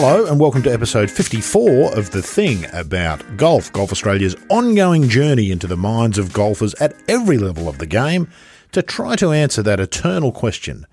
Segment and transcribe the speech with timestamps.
[0.00, 5.50] Hello, and welcome to episode 54 of The Thing About Golf, Golf Australia's ongoing journey
[5.50, 8.30] into the minds of golfers at every level of the game
[8.70, 10.86] to try to answer that eternal question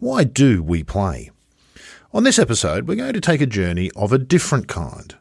[0.00, 1.30] why do we play?
[2.12, 5.16] On this episode, we're going to take a journey of a different kind.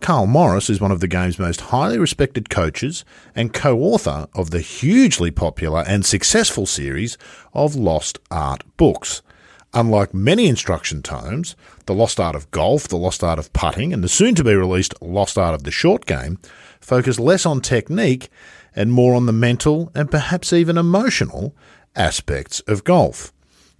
[0.00, 3.04] Carl Morris is one of the game's most highly respected coaches
[3.36, 7.16] and co author of the hugely popular and successful series
[7.54, 9.22] of Lost Art books.
[9.74, 14.04] Unlike many instruction tomes, The Lost Art of Golf, The Lost Art of Putting, and
[14.04, 16.38] the soon to be released Lost Art of the Short Game
[16.80, 18.28] focus less on technique
[18.76, 21.54] and more on the mental and perhaps even emotional
[21.96, 23.32] aspects of golf.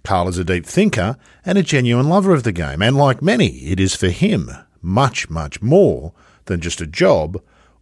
[0.03, 3.57] Carl is a deep thinker and a genuine lover of the game, and like many,
[3.65, 4.49] it is for him
[4.81, 6.13] much, much more
[6.45, 7.41] than just a job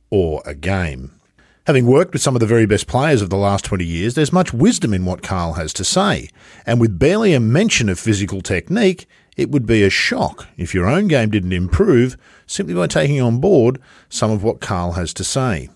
[0.09, 1.11] or a game.
[1.67, 4.33] Having worked with some of the very best players of the last 20 years, there's
[4.33, 6.27] much wisdom in what Carl has to say.
[6.65, 9.05] And with barely a mention of physical technique,
[9.37, 12.17] it would be a shock if your own game didn't improve
[12.47, 15.69] simply by taking on board some of what Carl has to say.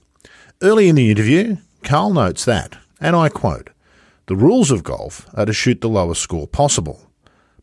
[0.60, 3.70] Early in the interview, Carl notes that, and I quote,
[4.26, 7.12] the rules of golf are to shoot the lowest score possible,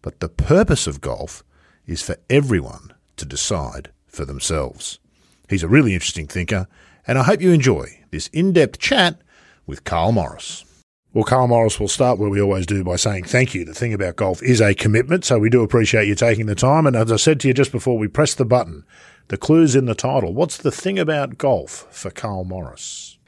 [0.01, 1.43] but the purpose of golf
[1.87, 5.01] is for everyone to decide for themselves.
[5.49, 6.69] He's a really interesting thinker,
[7.05, 9.21] and I hope you enjoy this in depth chat
[9.67, 10.65] with Carl Morris.
[11.13, 13.65] Well, Carl Morris we'll start where we always do by saying thank you.
[13.65, 16.87] The thing about golf is a commitment, so we do appreciate you taking the time.
[16.87, 18.85] And as I said to you just before we press the button,
[19.29, 20.33] the clue's in the title.
[20.33, 23.19] What's the thing about golf for Carl Morris?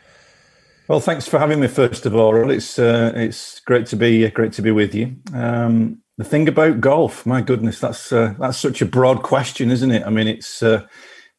[0.87, 1.69] Well, thanks for having me.
[1.69, 5.17] First of all, it's uh, it's great to be great to be with you.
[5.33, 9.91] Um, the thing about golf, my goodness, that's uh, that's such a broad question, isn't
[9.91, 10.03] it?
[10.07, 10.87] I mean, it's uh,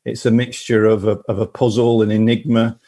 [0.05, 2.79] it's a mixture of a, of a puzzle, an enigma,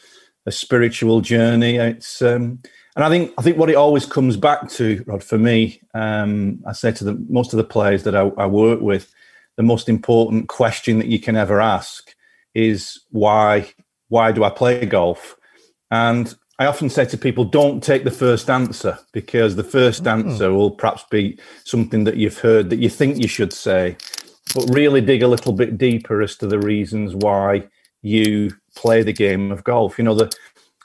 [0.46, 1.76] a spiritual journey.
[1.76, 2.60] It's um,
[2.96, 6.62] and I think I think what it always comes back to, Rod, for me, um,
[6.66, 9.12] I say to the most of the players that I, I work with,
[9.56, 12.14] the most important question that you can ever ask
[12.54, 13.72] is why
[14.08, 15.36] why do I play golf?
[15.90, 20.10] And I often say to people, don't take the first answer because the first mm.
[20.10, 23.96] answer will perhaps be something that you've heard that you think you should say,
[24.54, 27.68] but really dig a little bit deeper as to the reasons why
[28.02, 29.98] you play the game of golf.
[29.98, 30.32] You know, the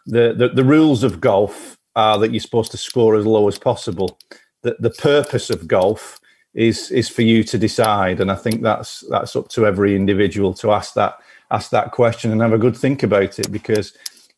[0.06, 3.58] the the, the rules of golf are that you're supposed to score as low as
[3.58, 4.18] possible.
[4.64, 6.20] The the purpose of golf
[6.54, 10.54] is is for you to decide, and I think that's that's up to every individual
[10.56, 11.18] to ask that
[11.52, 13.94] ask that question and have a good think about it because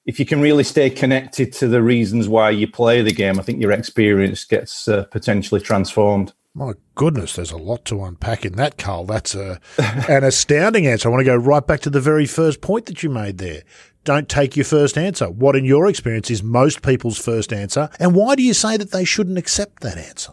[0.05, 3.43] if you can really stay connected to the reasons why you play the game, I
[3.43, 6.33] think your experience gets uh, potentially transformed.
[6.57, 9.03] My goodness, there's a lot to unpack in that, Carl.
[9.03, 11.09] That's a, an astounding answer.
[11.09, 13.63] I want to go right back to the very first point that you made there.
[14.05, 15.29] Don't take your first answer.
[15.29, 17.89] What, in your experience, is most people's first answer?
[17.99, 20.31] And why do you say that they shouldn't accept that answer?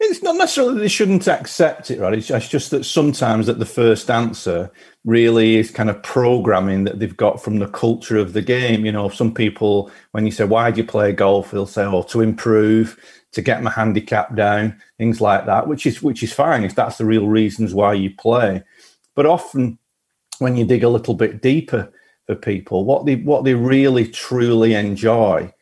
[0.00, 2.14] It's not necessarily that they shouldn't accept it, right?
[2.14, 4.70] It's just that sometimes that the first answer
[5.04, 8.86] really is kind of programming that they've got from the culture of the game.
[8.86, 11.50] You know, some people, when you say, why do you play golf?
[11.50, 12.98] They'll say, oh, to improve,
[13.32, 16.98] to get my handicap down, things like that, which is which is fine if that's
[16.98, 18.62] the real reasons why you play.
[19.14, 19.78] But often
[20.38, 21.92] when you dig a little bit deeper
[22.26, 25.52] for people, what they what they really truly enjoy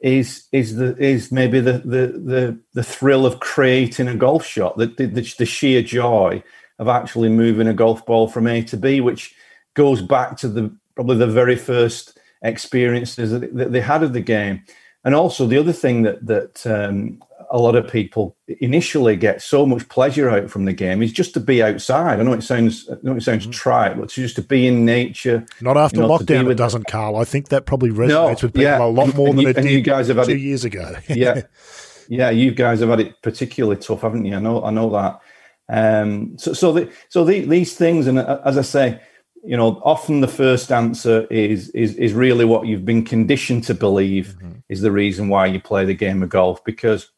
[0.00, 4.76] is is the is maybe the the the, the thrill of creating a golf shot,
[4.76, 6.42] the, the, the sheer joy
[6.78, 9.34] of actually moving a golf ball from A to B, which
[9.74, 14.20] goes back to the probably the very first experiences that, that they had of the
[14.20, 14.64] game.
[15.04, 19.66] And also the other thing that that um, a lot of people initially get so
[19.66, 22.18] much pleasure out from the game is just to be outside.
[22.18, 23.50] I know it sounds, I know it sounds mm-hmm.
[23.52, 25.44] trite, but just to be in nature.
[25.60, 27.16] Not after you know, lockdown, it doesn't, Carl.
[27.16, 28.82] I think that probably resonates no, with people yeah.
[28.82, 30.64] a lot more and than you, it did you guys have had two it, years
[30.64, 30.96] ago.
[31.08, 31.42] yeah,
[32.08, 34.34] yeah, you guys have had it particularly tough, haven't you?
[34.34, 35.20] I know, I know that.
[35.68, 39.00] Um, so, so, the, so the, these things, and uh, as I say,
[39.44, 43.74] you know, often the first answer is is is really what you've been conditioned to
[43.74, 44.58] believe mm-hmm.
[44.68, 47.10] is the reason why you play the game of golf because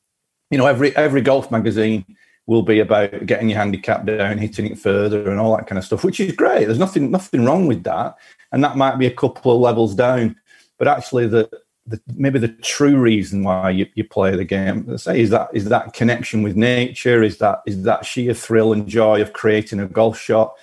[0.50, 2.04] you know every every golf magazine
[2.46, 5.84] will be about getting your handicap down, hitting it further, and all that kind of
[5.84, 6.66] stuff, which is great.
[6.66, 8.16] There's nothing nothing wrong with that,
[8.52, 10.36] and that might be a couple of levels down.
[10.78, 11.48] But actually, the,
[11.86, 15.48] the maybe the true reason why you, you play the game, let's say, is that
[15.52, 19.80] is that connection with nature, is that is that sheer thrill and joy of creating
[19.80, 20.54] a golf shot,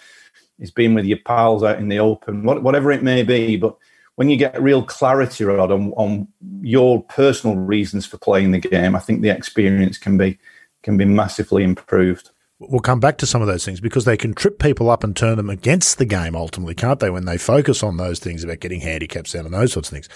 [0.62, 3.58] is being with your pals out in the open, whatever it may be.
[3.58, 3.76] But
[4.16, 6.28] when you get real clarity, Rod, on, on
[6.62, 10.38] your personal reasons for playing the game, I think the experience can be
[10.84, 12.32] can be massively improved.
[12.60, 15.16] We'll come back to some of those things because they can trip people up and
[15.16, 17.10] turn them against the game ultimately, can't they?
[17.10, 20.10] When they focus on those things about getting handicaps down and those sorts of things.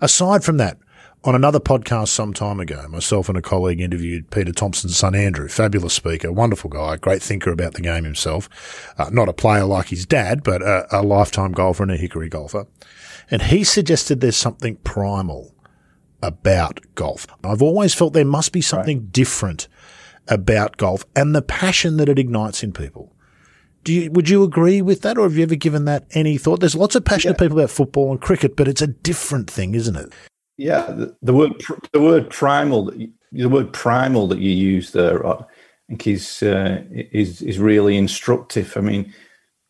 [0.00, 0.78] Aside from that,
[1.24, 5.46] On another podcast some time ago, myself and a colleague interviewed Peter Thomson's son Andrew,
[5.46, 8.92] fabulous speaker, wonderful guy, great thinker about the game himself.
[8.98, 12.28] Uh, not a player like his dad, but a, a lifetime golfer and a hickory
[12.28, 12.66] golfer.
[13.30, 15.54] And he suggested there's something primal
[16.24, 17.28] about golf.
[17.44, 19.12] I've always felt there must be something right.
[19.12, 19.68] different
[20.26, 23.14] about golf and the passion that it ignites in people.
[23.84, 26.58] Do you, would you agree with that, or have you ever given that any thought?
[26.58, 27.44] There's lots of passionate yeah.
[27.44, 30.12] people about football and cricket, but it's a different thing, isn't it?
[30.62, 31.60] Yeah, the, the word
[31.92, 32.92] the word primal
[33.32, 35.44] the word primal that you use there, I
[35.88, 38.76] think is uh, is is really instructive.
[38.76, 39.12] I mean,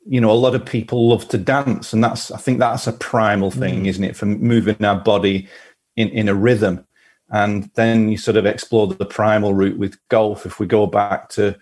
[0.05, 2.93] you know, a lot of people love to dance, and that's I think that's a
[2.93, 3.87] primal thing, mm.
[3.87, 4.17] isn't it?
[4.17, 5.49] For moving our body
[5.97, 6.87] in in a rhythm,
[7.31, 10.45] and then you sort of explore the primal route with golf.
[10.45, 11.57] If we go back to,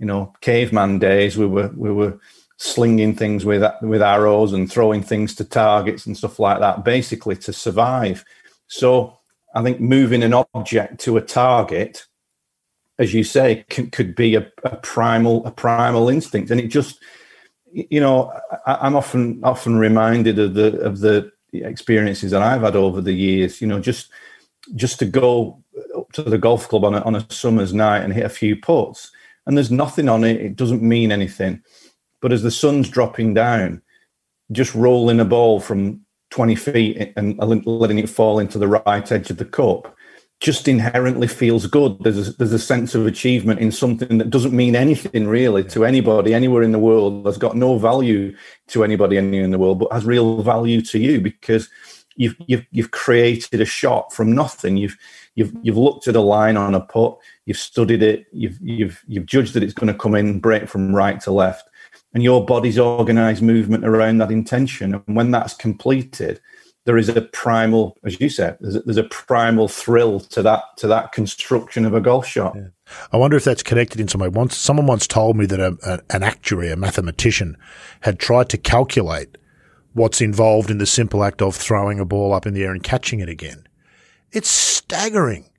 [0.00, 2.18] you know, caveman days, we were we were
[2.56, 7.36] slinging things with with arrows and throwing things to targets and stuff like that, basically
[7.36, 8.24] to survive.
[8.72, 9.18] So
[9.54, 12.06] I think moving an object to a target,
[12.98, 16.98] as you say, can, could be a, a, primal a primal instinct, and it just,
[17.70, 18.32] you know,
[18.64, 23.12] I, am often often reminded of the of the experiences that I've had over the
[23.12, 23.60] years.
[23.60, 24.08] You know, just
[24.74, 25.62] just to go
[25.94, 28.56] up to the golf club on a, on a summer's night and hit a few
[28.56, 29.12] putts,
[29.44, 30.40] and there's nothing on it.
[30.40, 31.62] It doesn't mean anything,
[32.22, 33.82] but as the sun's dropping down,
[34.50, 39.30] just rolling a ball from 20 feet and letting it fall into the right edge
[39.30, 39.94] of the cup
[40.40, 41.96] just inherently feels good.
[42.00, 45.84] There's a, there's a sense of achievement in something that doesn't mean anything really to
[45.84, 47.26] anybody anywhere in the world.
[47.26, 48.34] Has got no value
[48.68, 51.68] to anybody anywhere in the world, but has real value to you because
[52.16, 54.78] you've you've you've created a shot from nothing.
[54.78, 54.96] You've
[55.34, 57.18] you've you've looked at a line on a putt.
[57.44, 58.26] You've studied it.
[58.32, 61.68] You've you've you've judged that it's going to come in, break from right to left,
[62.14, 64.94] and your body's organized movement around that intention.
[64.94, 66.40] And when that's completed,
[66.84, 70.64] there is a primal, as you said, there's a, there's a primal thrill to that
[70.78, 72.54] to that construction of a golf shot.
[72.56, 72.68] Yeah.
[73.12, 74.28] I wonder if that's connected in some way.
[74.28, 77.56] Once someone once told me that a, a, an actuary, a mathematician,
[78.00, 79.38] had tried to calculate
[79.92, 82.82] what's involved in the simple act of throwing a ball up in the air and
[82.82, 83.66] catching it again.
[84.32, 85.50] It's staggering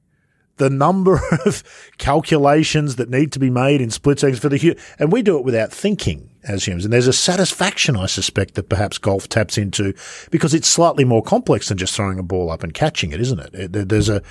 [0.57, 1.63] the number of
[1.97, 5.45] calculations that need to be made in split seconds for the and we do it
[5.45, 6.85] without thinking as humans.
[6.85, 9.93] And there's a satisfaction, I suspect, that perhaps golf taps into
[10.31, 13.39] because it's slightly more complex than just throwing a ball up and catching it, isn't
[13.39, 13.89] it?
[13.89, 14.21] there's a,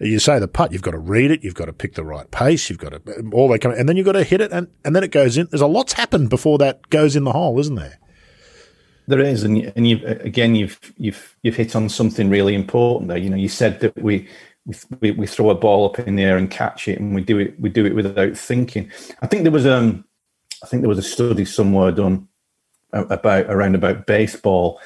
[0.00, 2.30] you say the putt, you've got to read it, you've got to pick the right
[2.30, 4.68] pace, you've got to, all they come, and then you've got to hit it, and,
[4.84, 5.46] and then it goes in.
[5.50, 7.98] There's a lot's happened before that goes in the hole, isn't there?
[9.06, 13.18] There is, and and you again, you've you've you've hit on something really important there.
[13.18, 14.26] You know, you said that we
[15.00, 17.38] we, we throw a ball up in the air and catch it, and we do
[17.38, 18.90] it we do it without thinking.
[19.20, 20.06] I think there was um
[20.64, 22.26] I think there was a study somewhere done
[22.92, 24.80] about around about baseball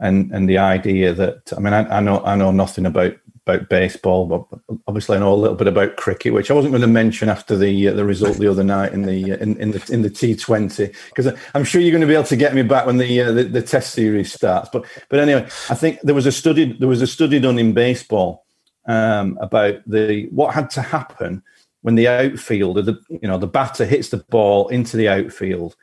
[0.00, 3.14] and and the idea that I mean I, I know I know nothing about
[3.46, 6.82] about baseball, but obviously I know a little bit about cricket, which I wasn't going
[6.82, 9.70] to mention after the uh, the result the other night in the uh, in, in
[9.70, 12.54] the in the T Twenty because I'm sure you're going to be able to get
[12.54, 14.68] me back when the, uh, the, the Test series starts.
[14.72, 17.72] But but anyway, I think there was a study there was a study done in
[17.72, 18.46] baseball
[18.86, 21.42] um, about the what had to happen
[21.82, 25.76] when the outfielder, the you know, the batter hits the ball into the outfield,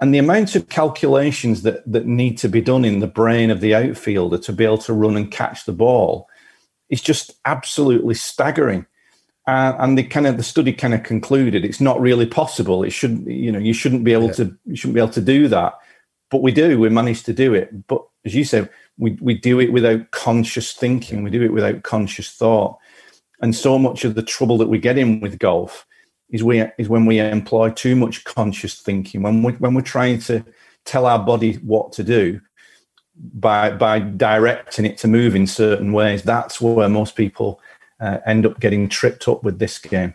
[0.00, 3.60] and the amount of calculations that that need to be done in the brain of
[3.60, 6.28] the outfielder to be able to run and catch the ball
[6.88, 8.86] is just absolutely staggering.
[9.46, 12.82] Uh, and the kind of the study kind of concluded it's not really possible.
[12.82, 14.32] It shouldn't, you know you shouldn't be able yeah.
[14.34, 15.74] to you shouldn't be able to do that,
[16.30, 16.78] but we do.
[16.78, 17.86] We manage to do it.
[17.86, 21.82] But as you said, we, we do it without conscious thinking, we do it without
[21.82, 22.78] conscious thought.
[23.40, 25.86] And so much of the trouble that we get in with golf
[26.30, 30.18] is we is when we employ too much conscious thinking, when we when we're trying
[30.20, 30.44] to
[30.84, 32.40] tell our body what to do
[33.34, 36.22] by by directing it to move in certain ways.
[36.22, 37.60] That's where most people
[38.00, 40.14] uh, end up getting tripped up with this game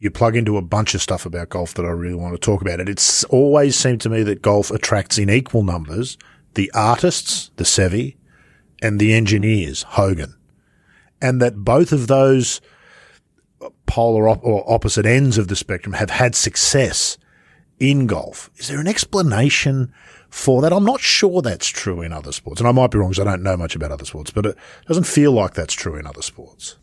[0.00, 2.62] you plug into a bunch of stuff about golf that I really want to talk
[2.62, 2.80] about.
[2.80, 6.16] And it's always seemed to me that golf attracts in equal numbers
[6.54, 8.16] the artists, the Seve,
[8.82, 10.34] and the engineers, Hogan.
[11.20, 12.60] And that both of those
[13.86, 17.18] polar op- or opposite ends of the spectrum have had success
[17.80, 18.50] in golf.
[18.56, 19.92] Is there an explanation
[20.28, 20.72] for that?
[20.72, 22.60] I'm not sure that's true in other sports.
[22.60, 24.56] And I might be wrong because I don't know much about other sports, but it
[24.86, 26.76] doesn't feel like that's true in other sports.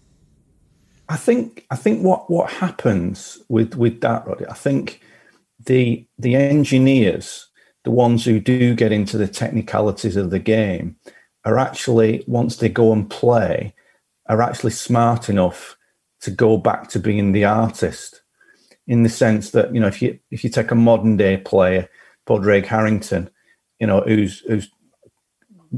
[1.08, 5.02] I think I think what what happens with with that, Roddy, I think
[5.64, 7.48] the the engineers
[7.86, 10.98] the ones who do get into the technicalities of the game
[11.46, 13.74] are actually once they go and play
[14.28, 15.78] are actually smart enough
[16.22, 18.22] to go back to being the artist
[18.88, 21.90] in the sense that you know if you if you take a modern day player
[22.26, 23.30] Padraig Harrington
[23.80, 24.70] you know who's who's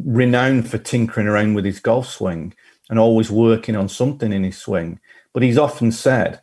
[0.06, 2.54] renowned for tinkering around with his golf swing
[2.90, 5.00] and always working on something in his swing.
[5.34, 6.40] But he's often said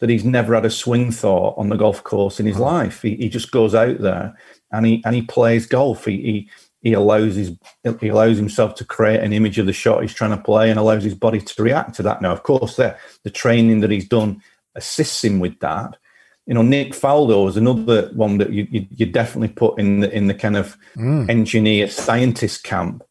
[0.00, 3.02] that he's never had a swing thought on the golf course in his life.
[3.02, 4.36] He, he just goes out there
[4.72, 6.04] and he and he plays golf.
[6.04, 6.50] He, he
[6.88, 7.52] he allows his
[8.00, 10.78] he allows himself to create an image of the shot he's trying to play and
[10.78, 12.22] allows his body to react to that.
[12.22, 14.42] Now, of course, the the training that he's done
[14.74, 15.96] assists him with that.
[16.46, 20.10] You know, Nick Faldo is another one that you, you, you definitely put in the
[20.10, 21.28] in the kind of mm.
[21.28, 23.04] engineer scientist camp.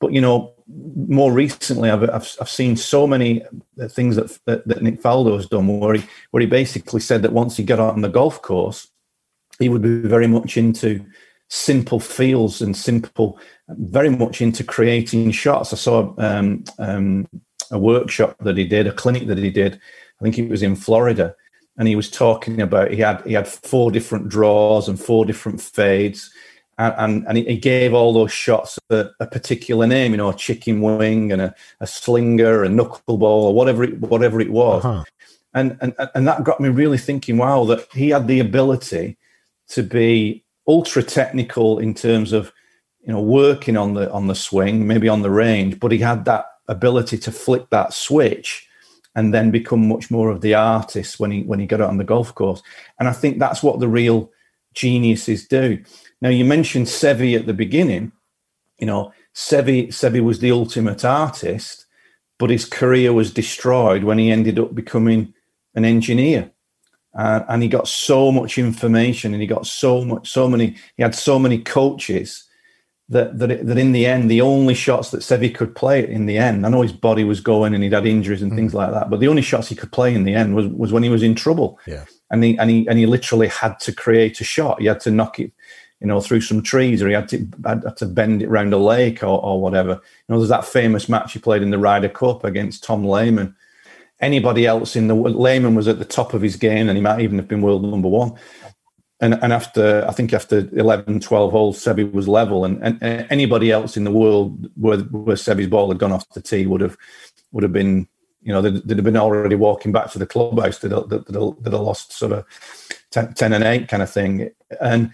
[0.00, 3.42] But you know, more recently, I've, I've, I've seen so many
[3.90, 7.32] things that, that, that Nick Faldo has done, where he where he basically said that
[7.32, 8.88] once he got out on the golf course,
[9.58, 11.04] he would be very much into
[11.48, 13.38] simple feels and simple,
[13.68, 15.72] very much into creating shots.
[15.72, 17.28] I saw um, um,
[17.70, 19.80] a workshop that he did, a clinic that he did.
[20.20, 21.34] I think it was in Florida,
[21.76, 25.60] and he was talking about he had he had four different draws and four different
[25.60, 26.30] fades.
[26.80, 30.34] And, and, and he gave all those shots a, a, particular name, you know, a
[30.34, 34.84] chicken wing and a, a slinger, a knuckleball, or whatever it, whatever it was.
[34.84, 35.02] Uh-huh.
[35.54, 39.16] And, and and that got me really thinking, wow, that he had the ability
[39.70, 42.52] to be ultra technical in terms of
[43.00, 46.26] you know working on the on the swing, maybe on the range, but he had
[46.26, 48.68] that ability to flick that switch
[49.14, 51.96] and then become much more of the artist when he when he got out on
[51.96, 52.62] the golf course.
[53.00, 54.30] And I think that's what the real
[54.74, 55.82] geniuses do.
[56.20, 58.12] Now you mentioned Seve at the beginning.
[58.78, 61.86] You know, Seve Seve was the ultimate artist,
[62.38, 65.34] but his career was destroyed when he ended up becoming
[65.74, 66.52] an engineer
[67.18, 71.02] uh, and he got so much information and he got so much so many he
[71.02, 72.44] had so many coaches
[73.08, 76.26] that that, it, that in the end the only shots that Seve could play in
[76.26, 78.56] the end I know his body was going and he'd had injuries and mm.
[78.56, 80.92] things like that but the only shots he could play in the end was was
[80.92, 81.78] when he was in trouble.
[81.86, 82.04] Yeah.
[82.30, 84.80] And he and he and he literally had to create a shot.
[84.80, 85.52] He had to knock it
[86.00, 88.78] you know through some trees or he had to had to bend it around a
[88.78, 89.92] lake or, or whatever.
[89.92, 93.56] You know there's that famous match he played in the Ryder Cup against Tom Lehman
[94.20, 97.20] anybody else in the Lehman was at the top of his game and he might
[97.20, 98.32] even have been world number one.
[99.20, 103.72] And, and after I think after 11, 12 holes, Seve was level, and, and, anybody
[103.72, 106.96] else in the world where where Seve's ball had gone off the tee would have
[107.50, 108.06] would have been
[108.42, 111.78] you know they'd, they'd have been already walking back to the clubhouse that that that
[111.78, 112.44] lost sort of
[113.10, 115.12] 10, 10, and eight kind of thing, and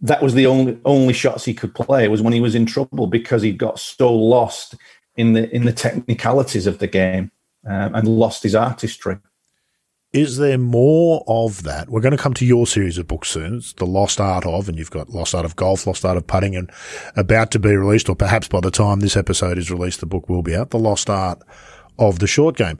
[0.00, 3.06] that was the only only shots he could play was when he was in trouble
[3.06, 4.74] because he got so lost
[5.14, 7.30] in the in the technicalities of the game
[7.66, 9.18] um, and lost his artistry.
[10.12, 11.88] Is there more of that?
[11.88, 13.56] We're going to come to your series of books soon.
[13.56, 16.26] It's The Lost Art of, and you've got Lost Art of Golf, Lost Art of
[16.26, 16.70] Putting, and
[17.16, 20.28] about to be released, or perhaps by the time this episode is released, the book
[20.28, 20.68] will be out.
[20.68, 21.40] The Lost Art
[21.98, 22.78] of the Short Game.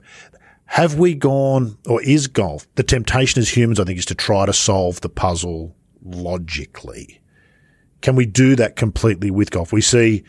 [0.65, 4.45] Have we gone, or is golf, the temptation as humans, I think, is to try
[4.45, 7.21] to solve the puzzle logically.
[8.01, 9.71] Can we do that completely with golf?
[9.71, 10.23] We see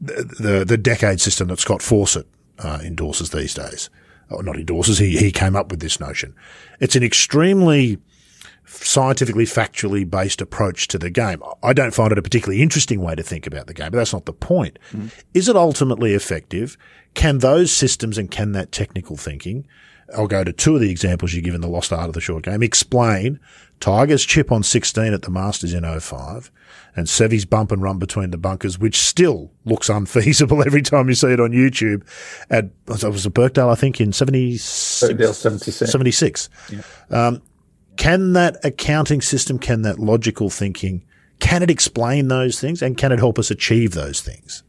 [0.00, 2.26] the, the, the decade system that Scott Fawcett
[2.58, 3.90] uh, endorses these days.
[4.30, 6.34] Or not endorses, he, he came up with this notion.
[6.80, 7.98] It's an extremely
[8.66, 11.42] scientifically, factually based approach to the game.
[11.62, 14.12] I don't find it a particularly interesting way to think about the game, but that's
[14.12, 14.78] not the point.
[14.92, 15.10] Mm.
[15.34, 16.76] Is it ultimately effective?
[17.14, 19.66] Can those systems and can that technical thinking,
[20.16, 22.20] I'll go to two of the examples you give in the lost art of the
[22.20, 23.40] short game, explain
[23.80, 26.50] Tiger's chip on 16 at the Masters in 05
[26.96, 31.14] and Seve's bump and run between the bunkers, which still looks unfeasible every time you
[31.14, 32.06] see it on YouTube.
[32.50, 35.12] At it was a Birkdale, I think, in 76.
[35.12, 35.90] Birkdale 76.
[35.90, 36.48] 76.
[36.70, 36.80] Yeah.
[37.10, 37.42] Um,
[37.96, 41.04] can that accounting system, can that logical thinking,
[41.40, 44.62] can it explain those things and can it help us achieve those things?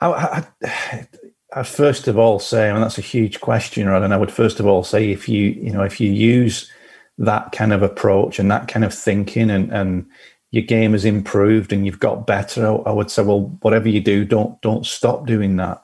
[0.00, 1.08] I, I,
[1.54, 4.02] I'd first of all say, I mean, that's a huge question, right?
[4.02, 6.70] And I would first of all say, if you, you know, if you use
[7.18, 10.06] that kind of approach and that kind of thinking and, and
[10.50, 14.24] your game has improved and you've got better, I would say, well, whatever you do,
[14.24, 15.80] don't don't stop doing that.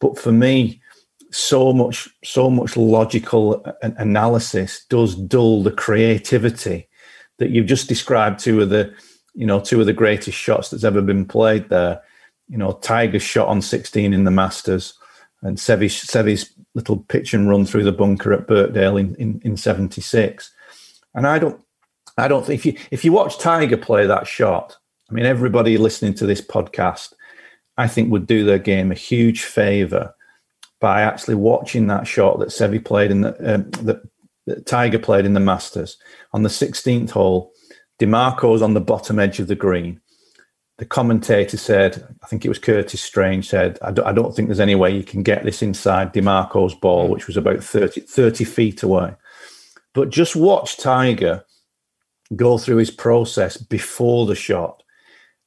[0.00, 0.80] But for me,
[1.30, 6.88] so much so much logical analysis does dull the creativity
[7.38, 8.38] that you've just described.
[8.38, 8.94] Two of the
[9.34, 12.02] you know two of the greatest shots that's ever been played there.
[12.48, 14.92] You know, Tiger's shot on 16 in the Masters,
[15.42, 20.50] and Seve's little pitch and run through the bunker at Birkdale in, in, in 76.
[21.14, 21.60] And I don't,
[22.16, 24.76] I don't think if you if you watch Tiger play that shot,
[25.10, 27.12] I mean, everybody listening to this podcast,
[27.76, 30.14] I think would do their game a huge favor
[30.80, 34.02] by actually watching that shot that Seve played in the um, that,
[34.46, 35.96] that Tiger played in the Masters
[36.32, 37.52] on the 16th hole.
[37.98, 40.00] DiMarco's on the bottom edge of the green.
[40.82, 44.48] The commentator said, I think it was Curtis Strange said, I don't, I don't think
[44.48, 47.10] there's any way you can get this inside DiMarco's ball, mm.
[47.10, 49.14] which was about 30, 30 feet away.
[49.94, 51.44] But just watch Tiger
[52.34, 54.82] go through his process before the shot,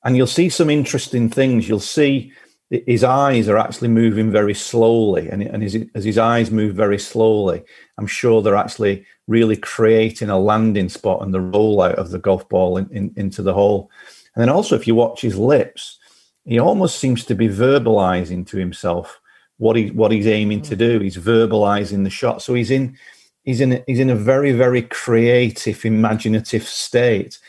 [0.06, 1.68] and you'll see some interesting things.
[1.68, 2.32] You'll see
[2.70, 6.98] his eyes are actually moving very slowly, and, and his, as his eyes move very
[6.98, 7.62] slowly,
[7.98, 12.48] I'm sure they're actually really creating a landing spot and the rollout of the golf
[12.48, 13.92] ball in, in, into the hole.
[14.36, 15.98] And then also, if you watch his lips,
[16.46, 19.20] he almost seems to be verbalizing to himself
[19.58, 21.00] what he what he's aiming to do.
[21.00, 22.98] He's verbalizing the shot, so he's in
[23.44, 27.40] he's in he's in a very very creative, imaginative state.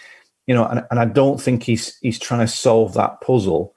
[0.47, 3.75] You know, and, and I don't think he's he's trying to solve that puzzle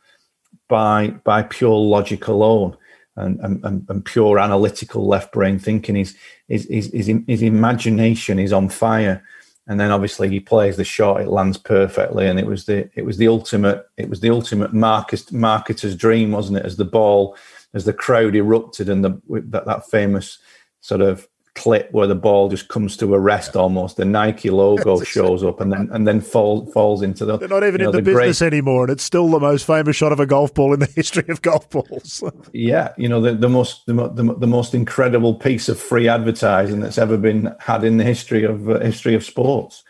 [0.67, 2.77] by by pure logic alone
[3.19, 5.95] and, and, and pure analytical left brain thinking.
[5.95, 6.15] His,
[6.47, 9.23] his, his, his, imagination is on fire.
[9.69, 12.27] And then obviously he plays the shot, it lands perfectly.
[12.27, 16.31] And it was the it was the ultimate, it was the ultimate market, marketer's dream,
[16.31, 16.65] wasn't it?
[16.65, 17.37] As the ball,
[17.75, 20.39] as the crowd erupted and the that, that famous
[20.81, 21.27] sort of
[21.59, 23.97] clip where the ball just comes to a rest almost.
[23.97, 27.37] The Nike logo shows up and then and then fall, falls into the.
[27.37, 29.39] They're not even you know, in the, the business great, anymore, and it's still the
[29.39, 32.23] most famous shot of a golf ball in the history of golf balls.
[32.53, 36.79] yeah, you know the, the most the, the, the, most incredible piece of free advertising
[36.79, 39.83] that's ever been had in the history of uh, history of sports.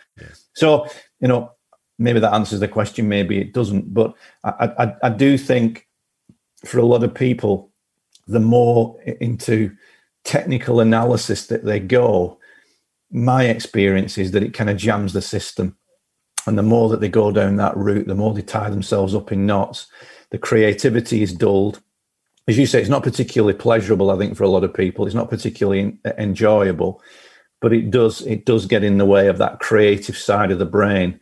[0.53, 0.87] So
[1.19, 1.51] you know
[1.99, 5.85] maybe that answers the question, maybe it doesn't, but I, I, I do think
[6.65, 7.71] for a lot of people,
[8.27, 9.75] the more into
[10.29, 12.37] technical analysis that they go,
[13.11, 15.75] my experience is that it kind of jams the system.
[16.45, 19.31] And the more that they go down that route, the more they tie themselves up
[19.31, 19.87] in knots.
[20.29, 21.81] The creativity is dulled.
[22.47, 25.07] As you say, it's not particularly pleasurable, I think, for a lot of people.
[25.07, 27.01] It's not particularly enjoyable,
[27.59, 30.65] but it does it does get in the way of that creative side of the
[30.65, 31.19] brain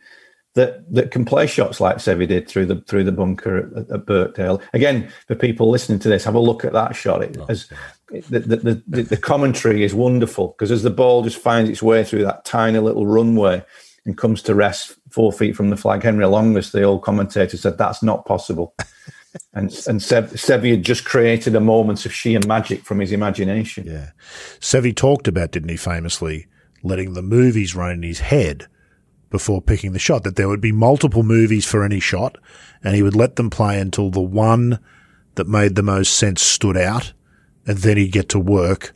[0.58, 4.06] that that can play shots like Seve did through the through the bunker at, at
[4.06, 4.60] Birkdale.
[4.74, 7.22] Again, for people listening to this, have a look at that shot.
[7.22, 7.68] It, oh, as
[8.10, 12.02] the, the, the, the commentary is wonderful because as the ball just finds its way
[12.02, 13.64] through that tiny little runway
[14.04, 17.78] and comes to rest four feet from the flag, Henry Longhurst, the old commentator, said
[17.78, 18.74] that's not possible.
[19.52, 23.86] and and Seve had just created a moment of sheer magic from his imagination.
[23.86, 24.10] Yeah,
[24.58, 26.46] Seve talked about, didn't he, famously
[26.82, 28.66] letting the movies run in his head
[29.30, 30.24] before picking the shot.
[30.24, 32.38] That there would be multiple movies for any shot,
[32.82, 34.78] and he would let them play until the one
[35.34, 37.12] that made the most sense stood out,
[37.66, 38.94] and then he'd get to work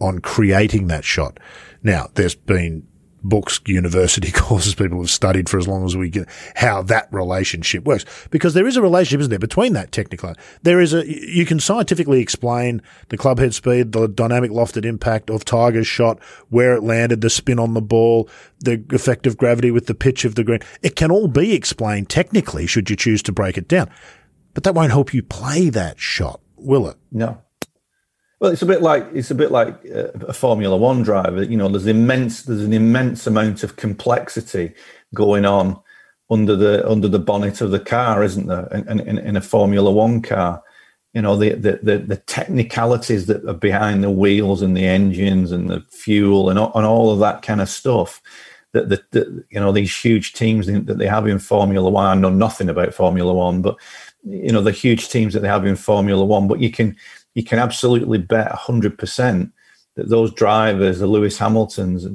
[0.00, 1.38] on creating that shot.
[1.82, 2.86] Now, there's been
[3.28, 7.84] books, university courses people have studied for as long as we get how that relationship
[7.84, 8.04] works.
[8.30, 10.34] Because there is a relationship, isn't there, between that technical.
[10.62, 15.30] There is a, you can scientifically explain the club head speed, the dynamic lofted impact
[15.30, 18.28] of Tiger's shot, where it landed, the spin on the ball,
[18.60, 20.60] the effect of gravity with the pitch of the green.
[20.82, 23.90] It can all be explained technically should you choose to break it down.
[24.54, 26.96] But that won't help you play that shot, will it?
[27.12, 27.42] No.
[28.38, 31.42] Well, it's a bit like it's a bit like uh, a Formula One driver.
[31.42, 34.74] You know, there's immense there's an immense amount of complexity
[35.14, 35.80] going on
[36.28, 38.66] under the under the bonnet of the car, isn't there?
[38.66, 40.62] In, in, in a Formula One car,
[41.14, 45.50] you know, the, the, the the technicalities that are behind the wheels and the engines
[45.50, 48.20] and the fuel and and all of that kind of stuff.
[48.72, 52.04] That the, the you know these huge teams that they have in Formula One.
[52.04, 53.76] I know nothing about Formula One, but
[54.24, 56.48] you know the huge teams that they have in Formula One.
[56.48, 56.96] But you can
[57.36, 59.52] you can absolutely bet 100%
[59.94, 62.06] that those drivers, the Lewis Hamiltons,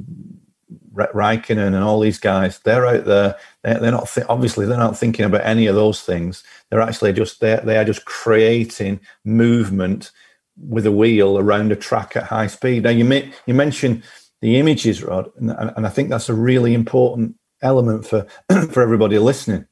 [0.94, 3.36] Raikkonen, and all these guys, they're out there.
[3.62, 6.42] They're, not th- obviously they're not thinking about any of those things.
[6.68, 10.10] They're actually just they they are just creating movement
[10.58, 12.82] with a wheel around a track at high speed.
[12.82, 14.02] Now you may, you mentioned
[14.40, 18.26] the images, Rod, and, and I think that's a really important element for
[18.72, 19.66] for everybody listening.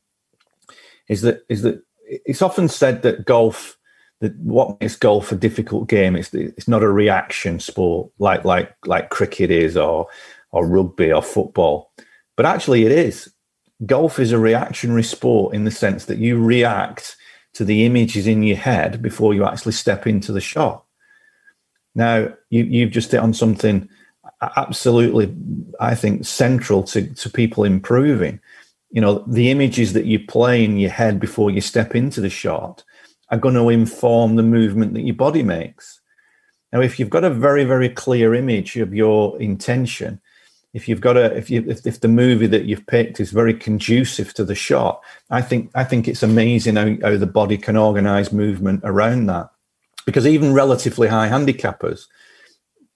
[1.08, 3.76] Is that is that it's often said that golf
[4.20, 8.74] that what makes golf a difficult game is it's not a reaction sport like like
[8.87, 10.06] like cricket is or
[10.52, 11.90] or rugby or football.
[12.37, 13.33] But actually it is.
[13.87, 17.16] Golf is a reactionary sport in the sense that you react
[17.54, 20.85] to the images in your head before you actually step into the shot.
[21.94, 23.88] Now you you've just hit on something
[24.56, 25.35] absolutely
[25.80, 28.38] i think central to to people improving.
[28.90, 32.30] You know the images that you play in your head before you step into the
[32.30, 32.85] shot
[33.30, 36.00] are going to inform the movement that your body makes.
[36.72, 40.20] Now, if you've got a very, very clear image of your intention,
[40.72, 43.54] if you've got a if you if, if the movie that you've picked is very
[43.54, 47.76] conducive to the shot, I think I think it's amazing how, how the body can
[47.76, 49.50] organize movement around that.
[50.06, 52.06] Because even relatively high handicappers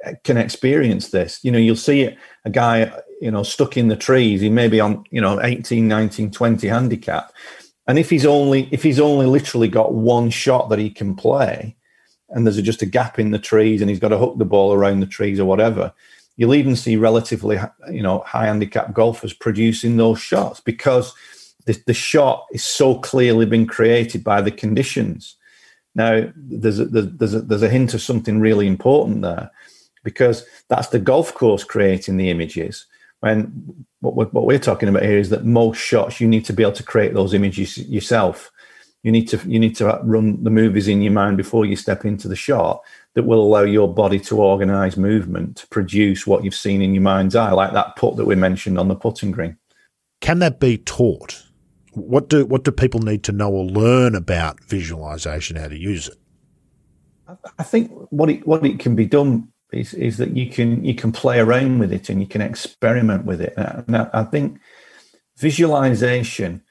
[0.06, 1.40] uh, can experience this.
[1.42, 4.80] You know, you'll see a guy, you know, stuck in the trees, he may be
[4.80, 7.32] on, you know, 18, 19, 20 handicap
[7.86, 11.76] and if he's only if he's only literally got one shot that he can play,
[12.30, 14.72] and there's just a gap in the trees, and he's got to hook the ball
[14.72, 15.92] around the trees or whatever,
[16.36, 17.58] you'll even see relatively
[17.90, 21.14] you know high handicap golfers producing those shots because
[21.66, 25.36] the, the shot is so clearly been created by the conditions
[25.94, 29.50] Now, there's a, there's a, there's a hint of something really important there,
[30.02, 32.86] because that's the golf course creating the images.
[33.20, 36.52] When what we're, what we're talking about here is that most shots you need to
[36.52, 38.50] be able to create those images yourself.
[39.02, 42.04] You need to you need to run the movies in your mind before you step
[42.04, 42.82] into the shot
[43.14, 47.02] that will allow your body to organize movement to produce what you've seen in your
[47.02, 49.56] mind's eye, like that putt that we mentioned on the putting green.
[50.20, 51.42] Can that be taught?
[51.92, 56.08] What do what do people need to know or learn about visualization, how to use
[56.08, 56.16] it?
[57.58, 60.94] I think what it what it can be done is is that you can you
[60.94, 63.54] can play around with it and you can experiment with it.
[63.56, 64.60] And I, I think
[65.38, 66.62] visualization,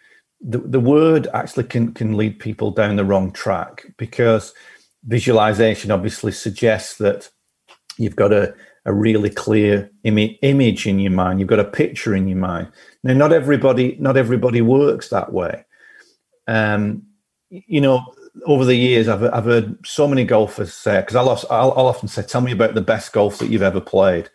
[0.41, 4.53] the, the word actually can can lead people down the wrong track because
[5.05, 7.29] visualization obviously suggests that
[7.97, 11.39] you've got a, a really clear Im- image in your mind.
[11.39, 12.71] You've got a picture in your mind.
[13.03, 15.65] Now not everybody not everybody works that way.
[16.47, 17.03] Um,
[17.49, 18.12] you know
[18.45, 22.07] over the years i've, I've heard so many golfers say because I'll, I'll, I'll, often
[22.07, 24.29] say tell me about the best golf that you've ever played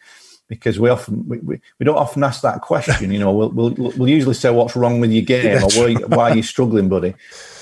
[0.49, 3.33] because we often we, we, we don't often ask that question you know?
[3.33, 5.63] We'll, we'll, we'll usually say what's wrong with your game?
[5.63, 7.15] Or why, why are you struggling buddy?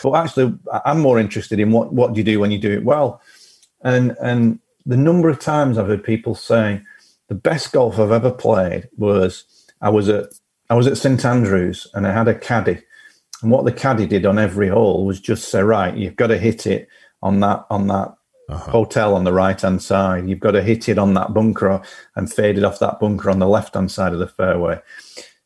[0.02, 2.84] But actually, I'm more interested in what what do you do when you do it
[2.84, 3.20] well,
[3.82, 6.80] and and the number of times I've heard people say
[7.28, 9.44] the best golf I've ever played was
[9.80, 10.26] I was at
[10.70, 12.82] I was at St Andrews and I had a caddy,
[13.42, 16.38] and what the caddy did on every hole was just say right, you've got to
[16.38, 16.88] hit it
[17.22, 18.14] on that on that
[18.48, 18.70] uh-huh.
[18.70, 20.28] hotel on the right hand side.
[20.28, 21.82] You've got to hit it on that bunker
[22.14, 24.80] and fade it off that bunker on the left hand side of the fairway.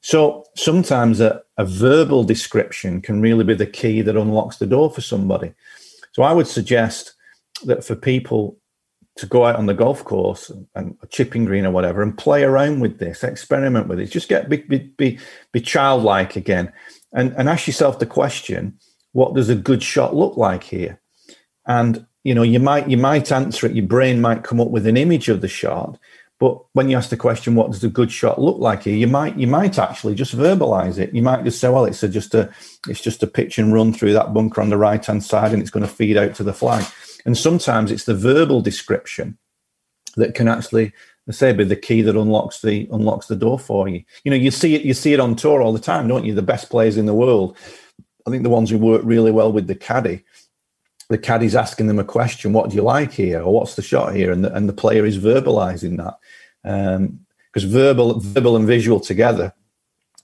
[0.02, 4.90] So sometimes a, a verbal description can really be the key that unlocks the door
[4.90, 5.52] for somebody.
[6.12, 7.14] So I would suggest
[7.64, 8.56] that for people
[9.16, 12.42] to go out on the golf course and a chipping green or whatever and play
[12.42, 15.18] around with this, experiment with it, just get be be be,
[15.52, 16.72] be childlike again,
[17.12, 18.78] and and ask yourself the question:
[19.12, 21.00] What does a good shot look like here?
[21.66, 23.74] And you know, you might you might answer it.
[23.74, 25.98] Your brain might come up with an image of the shot,
[26.40, 28.96] but when you ask the question, what does a good shot look like here?
[28.96, 31.14] You might you might actually just verbalize it.
[31.14, 32.50] You might just say, well, it's a, just a
[32.88, 35.60] it's just a pitch and run through that bunker on the right hand side, and
[35.60, 36.84] it's going to feed out to the flag.
[37.26, 39.36] And sometimes it's the verbal description
[40.16, 40.92] that can actually,
[41.30, 44.02] I say, be the key that unlocks the unlocks the door for you.
[44.24, 46.34] You know, you see it you see it on tour all the time, don't you?
[46.34, 47.56] The best players in the world.
[48.26, 50.24] I think the ones who work really well with the caddy
[51.10, 53.42] the caddy's asking them a question, what do you like here?
[53.42, 54.30] Or what's the shot here?
[54.30, 56.14] And the, and the player is verbalizing that.
[56.62, 59.52] Because um, verbal, verbal and visual together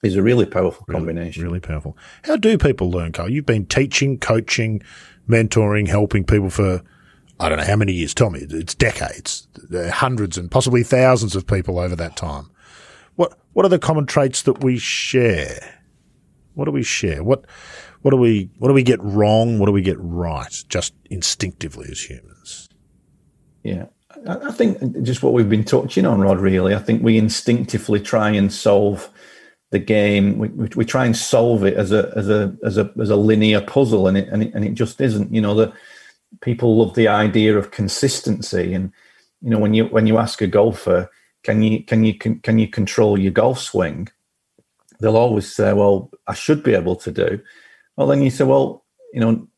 [0.05, 1.43] is a really powerful combination.
[1.43, 1.99] Really, really powerful.
[2.23, 3.29] How do people learn, Carl?
[3.29, 4.81] You've been teaching, coaching,
[5.29, 6.83] mentoring, helping people for,
[7.39, 8.15] I don't know how many years.
[8.15, 9.47] Tell me, it's decades,
[9.91, 12.51] hundreds and possibly thousands of people over that time.
[13.17, 15.81] What, what are the common traits that we share?
[16.55, 17.23] What do we share?
[17.23, 17.45] What,
[18.03, 19.59] what do we what do we get wrong?
[19.59, 20.65] What do we get right?
[20.69, 22.69] Just instinctively as humans.
[23.65, 23.87] Yeah,
[24.29, 26.39] I think just what we've been touching on, Rod.
[26.39, 29.11] Really, I think we instinctively try and solve
[29.71, 30.39] the game.
[30.39, 33.17] We, we, we, try and solve it as a as a as a as a
[33.17, 35.35] linear puzzle, and it and it, and it just isn't.
[35.35, 35.73] You know, the
[36.41, 38.93] people love the idea of consistency, and
[39.43, 41.11] you know when you when you ask a golfer,
[41.43, 44.09] can you can you can, can you control your golf swing?
[45.01, 47.41] They'll always say, "Well, I should be able to do."
[47.97, 49.49] Well, then you say, well, you know,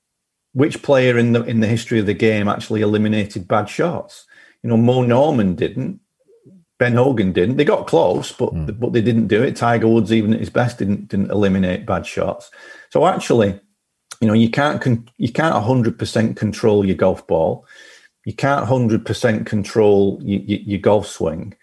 [0.53, 4.27] which player in the in the history of the game actually eliminated bad shots?
[4.63, 6.01] You know, Moe Norman didn't.
[6.79, 7.57] Ben Hogan didn't.
[7.57, 8.79] They got close, but mm.
[8.79, 9.57] but they didn't do it.
[9.57, 12.51] Tiger Woods, even at his best, didn't didn't eliminate bad shots.
[12.91, 13.61] So actually,
[14.21, 17.67] you know, you can't con- you can't hundred percent control your golf ball.
[18.25, 21.55] You can't hundred percent control your, your, your golf swing.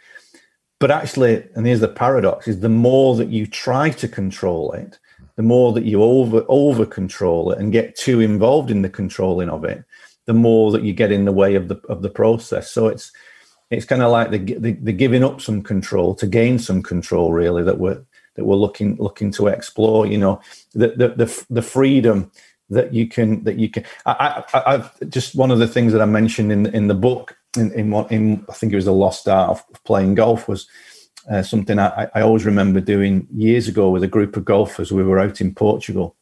[0.79, 4.99] But actually, and here's the paradox: is the more that you try to control it,
[5.35, 9.49] the more that you over over control it and get too involved in the controlling
[9.49, 9.83] of it,
[10.25, 12.71] the more that you get in the way of the of the process.
[12.71, 13.11] So it's
[13.71, 17.33] it's kind of like the, the, the giving up some control to gain some control,
[17.33, 18.01] really that we're
[18.35, 20.05] that we're looking looking to explore.
[20.05, 20.41] You know,
[20.73, 22.31] the the the, the freedom
[22.69, 23.83] that you can that you can.
[24.05, 27.37] I, I, I've just one of the things that I mentioned in in the book
[27.57, 30.67] in in, what, in I think it was the lost art of playing golf was
[31.29, 34.91] uh, something I, I, always remember doing years ago with a group of golfers.
[34.91, 36.15] We were out in Portugal,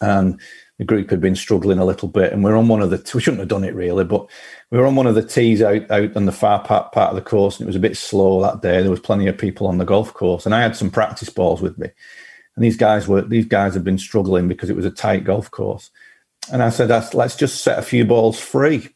[0.00, 0.40] and
[0.78, 2.96] the group had been struggling a little bit, and we are on one of the.
[3.14, 4.28] We shouldn't have done it really, but
[4.70, 7.16] we were on one of the tees out out on the far part part of
[7.16, 8.82] the course, and it was a bit slow that day.
[8.82, 11.62] There was plenty of people on the golf course, and I had some practice balls
[11.62, 11.88] with me,
[12.56, 15.50] and these guys were these guys had been struggling because it was a tight golf
[15.50, 15.90] course,
[16.52, 18.88] and I said, "Let's just set a few balls free."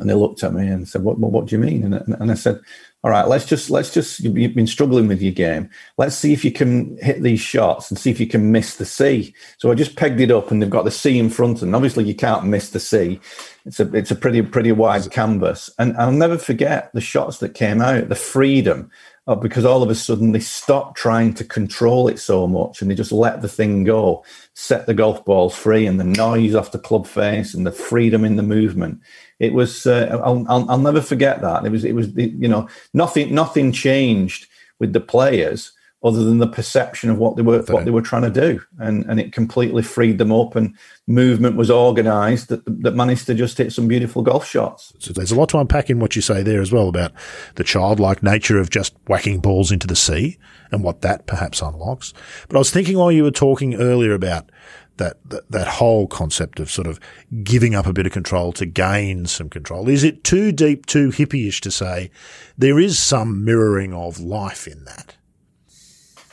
[0.00, 1.18] And they looked at me and said, "What?
[1.18, 2.60] What, what do you mean?" And, and I said,
[3.04, 5.70] "All right, let's just let's just you've been struggling with your game.
[5.96, 8.84] Let's see if you can hit these shots and see if you can miss the
[8.84, 11.74] sea." So I just pegged it up, and they've got the sea in front, and
[11.74, 13.20] obviously you can't miss the sea.
[13.66, 17.54] It's a it's a pretty pretty wide canvas, and I'll never forget the shots that
[17.54, 18.90] came out, the freedom
[19.36, 22.94] because all of a sudden they stopped trying to control it so much and they
[22.94, 26.78] just let the thing go, set the golf balls free, and the noise off the
[26.78, 29.00] club face and the freedom in the movement.
[29.38, 31.64] It was uh, I'll, I'll, I'll never forget that.
[31.64, 34.46] It was it was you know nothing nothing changed
[34.78, 38.22] with the players other than the perception of what they were what they were trying
[38.22, 42.94] to do, and and it completely freed them up, and movement was organised that that
[42.94, 44.92] managed to just hit some beautiful golf shots.
[44.98, 47.12] So there's a lot to unpack in what you say there as well about
[47.56, 50.38] the childlike nature of just whacking balls into the sea
[50.70, 52.14] and what that perhaps unlocks.
[52.48, 54.50] But I was thinking while you were talking earlier about
[54.98, 57.00] that, that, that whole concept of sort of
[57.42, 59.88] giving up a bit of control to gain some control.
[59.88, 62.10] Is it too deep, too hippyish to say
[62.56, 65.16] there is some mirroring of life in that?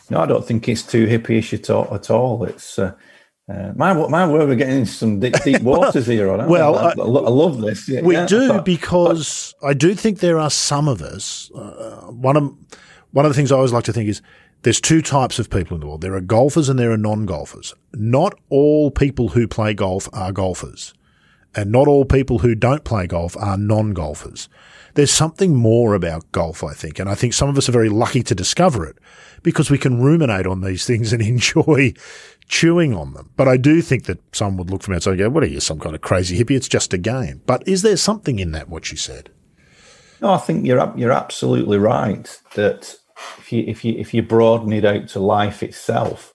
[0.10, 1.94] No, I don't think it's too hippyish at all.
[1.94, 2.44] At all.
[2.44, 2.94] It's uh,
[3.48, 6.32] uh, my my word, we're getting into some deep, deep waters here.
[6.32, 7.88] On well, I, I, I, love this.
[7.88, 11.52] Yeah, we yeah, do thought, because but, I do think there are some of us.
[11.52, 12.56] Uh, one of
[13.12, 14.22] one of the things I always like to think is
[14.64, 16.02] there's two types of people in the world.
[16.02, 17.76] There are golfers and there are non-golfers.
[17.94, 20.96] Not all people who play golf are golfers,
[21.54, 24.50] and not all people who don't play golf are non-golfers.
[24.96, 27.90] There's something more about golf, I think, and I think some of us are very
[27.90, 28.98] lucky to discover it
[29.44, 31.94] because we can ruminate on these things and enjoy
[32.48, 33.32] chewing on them.
[33.36, 35.60] But I do think that some would look from outside and go, what are you,
[35.60, 36.56] some kind of crazy hippie?
[36.56, 37.42] It's just a game.
[37.46, 39.30] But is there something in that, what you said?
[40.22, 42.96] No, I think you're you're absolutely right that
[43.38, 46.34] if you if you if you broaden it out to life itself,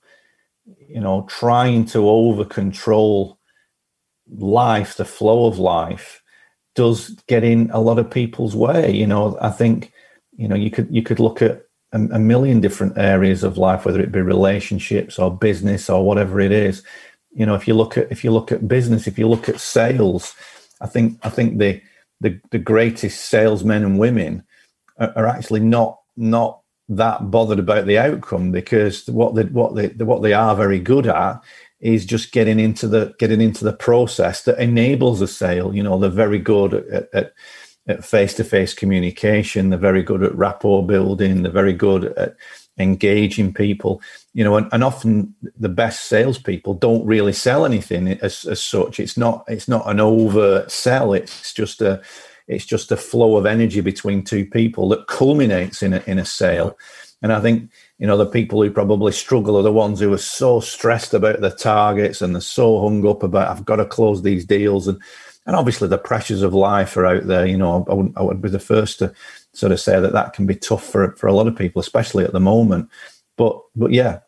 [0.88, 3.38] you know, trying to over control
[4.28, 6.22] life, the flow of life,
[6.74, 8.90] does get in a lot of people's way.
[8.90, 9.92] You know, I think,
[10.36, 13.84] you know, you could you could look at a, a, million different areas of life,
[13.84, 16.82] whether it be relationships or business or whatever it is.
[17.32, 19.60] You know, if you look at if you look at business, if you look at
[19.60, 20.34] sales,
[20.80, 21.80] I think I think the
[22.20, 24.44] the, the greatest salesmen and women
[24.98, 29.88] are, are actually not not that bothered about the outcome because what they what they
[30.04, 31.40] what they are very good at
[31.80, 35.74] is just getting into the getting into the process that enables a sale.
[35.74, 37.32] You know, they're very good at, at
[37.90, 39.70] at face-to-face communication.
[39.70, 41.42] They're very good at rapport building.
[41.42, 42.36] They're very good at
[42.78, 44.00] engaging people.
[44.32, 49.00] You know, and, and often the best salespeople don't really sell anything as, as such.
[49.00, 51.12] It's not it's not an overt sell.
[51.12, 52.00] It's just a
[52.46, 56.24] it's just a flow of energy between two people that culminates in a, in a
[56.24, 56.76] sale.
[57.22, 60.18] And I think you know the people who probably struggle are the ones who are
[60.18, 64.22] so stressed about the targets and they're so hung up about I've got to close
[64.22, 65.00] these deals and
[65.46, 67.46] and obviously the pressures of life are out there.
[67.46, 69.12] You know, I would, I would be the first to
[69.52, 72.24] sort of say that that can be tough for for a lot of people, especially
[72.24, 72.88] at the moment.
[73.36, 74.20] But but yeah,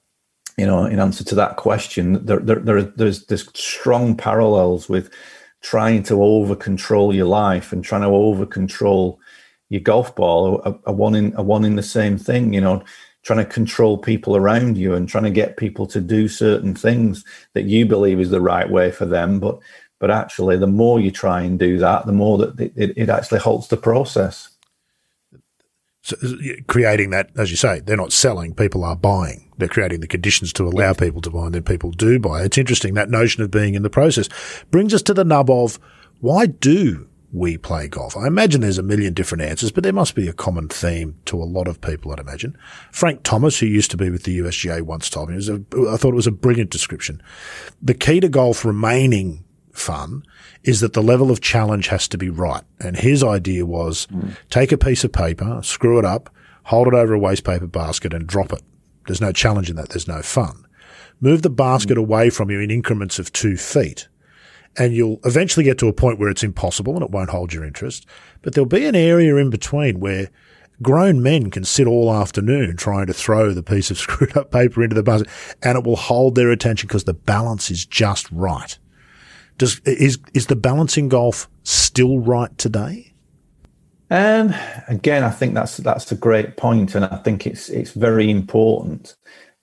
[0.56, 5.12] you know, in answer to that question, there there, there there's there's strong parallels with
[5.60, 9.20] trying to over control your life and trying to over control
[9.68, 12.52] your golf ball are one in are one in the same thing.
[12.52, 12.82] You know,
[13.22, 17.24] trying to control people around you and trying to get people to do certain things
[17.54, 19.58] that you believe is the right way for them, but
[20.02, 23.38] but actually, the more you try and do that, the more that it, it actually
[23.38, 24.48] halts the process.
[26.02, 26.16] So
[26.66, 29.52] creating that, as you say, they're not selling, people are buying.
[29.58, 32.42] They're creating the conditions to allow people to buy, and then people do buy.
[32.42, 34.28] It's interesting that notion of being in the process
[34.72, 35.78] brings us to the nub of
[36.18, 38.16] why do we play golf?
[38.16, 41.40] I imagine there's a million different answers, but there must be a common theme to
[41.40, 42.56] a lot of people, I'd imagine.
[42.90, 45.62] Frank Thomas, who used to be with the USGA, once told me, it was a,
[45.90, 47.22] I thought it was a brilliant description.
[47.80, 49.41] The key to golf remaining
[49.72, 50.22] fun
[50.62, 52.62] is that the level of challenge has to be right.
[52.80, 54.36] And his idea was mm.
[54.50, 56.30] take a piece of paper, screw it up,
[56.64, 58.62] hold it over a waste paper basket and drop it.
[59.06, 59.88] There's no challenge in that.
[59.88, 60.66] There's no fun.
[61.20, 62.00] Move the basket mm.
[62.00, 64.08] away from you in increments of two feet
[64.76, 67.64] and you'll eventually get to a point where it's impossible and it won't hold your
[67.64, 68.06] interest.
[68.40, 70.30] But there'll be an area in between where
[70.80, 74.82] grown men can sit all afternoon trying to throw the piece of screwed up paper
[74.82, 75.28] into the basket
[75.62, 78.78] and it will hold their attention because the balance is just right.
[79.58, 83.12] Does is is the balancing golf still right today?
[84.10, 84.54] Um,
[84.88, 89.14] again, I think that's that's a great point, and I think it's it's very important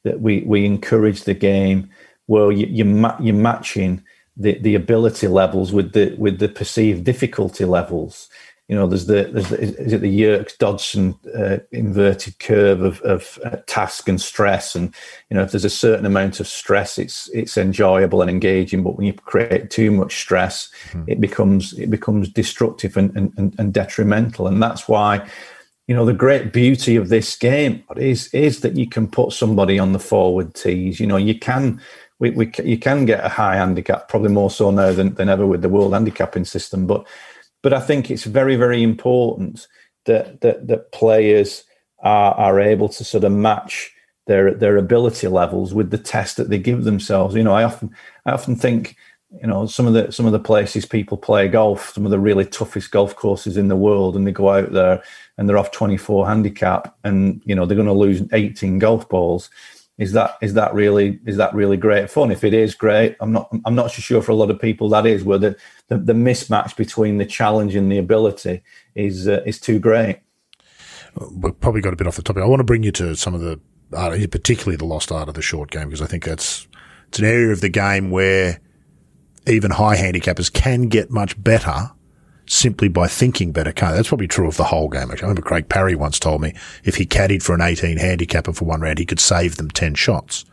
[0.03, 1.89] that we we encourage the game
[2.25, 4.03] where you, you ma- you're matching
[4.37, 8.29] the, the ability levels with the with the perceived difficulty levels.
[8.69, 13.01] You know, there's the there's the, is it the Yerkes Dodson uh, inverted curve of,
[13.01, 14.93] of uh, task and stress, and
[15.29, 18.83] you know, if there's a certain amount of stress, it's it's enjoyable and engaging.
[18.83, 21.03] But when you create too much stress, mm.
[21.07, 25.27] it becomes it becomes destructive and, and and detrimental, and that's why.
[25.87, 29.79] You know the great beauty of this game is is that you can put somebody
[29.79, 30.99] on the forward tees.
[30.99, 31.81] You know you can
[32.19, 35.47] we, we you can get a high handicap, probably more so now than, than ever
[35.47, 36.85] with the world handicapping system.
[36.85, 37.07] But
[37.61, 39.67] but I think it's very, very important
[40.05, 41.63] that that, that players
[41.99, 43.91] are, are able to sort of match
[44.27, 47.35] their their ability levels with the test that they give themselves.
[47.35, 47.89] You know, I often
[48.25, 48.95] I often think,
[49.41, 52.19] you know, some of the some of the places people play golf, some of the
[52.19, 55.03] really toughest golf courses in the world, and they go out there
[55.37, 59.49] and they're off 24 handicap, and you know they're going to lose 18 golf balls
[59.99, 62.31] is that is that really is that really great fun?
[62.31, 64.87] If it is great, I'm not I'm not so sure for a lot of people
[64.89, 65.57] that is where the
[65.89, 68.61] the, the mismatch between the challenge and the ability
[68.95, 70.21] is uh, is too great.
[71.31, 72.41] We've probably got a bit off the topic.
[72.41, 73.59] I want to bring you to some of the
[73.93, 76.65] art, particularly the lost art of the short game, because I think that's
[77.09, 78.61] it's an area of the game where
[79.47, 81.91] even high handicappers can get much better
[82.49, 83.71] simply by thinking better.
[83.71, 85.11] That's probably true of the whole game.
[85.11, 85.19] Actually.
[85.19, 88.65] I remember Craig Parry once told me if he caddied for an 18 handicapper for
[88.65, 90.45] one round, he could save them 10 shots.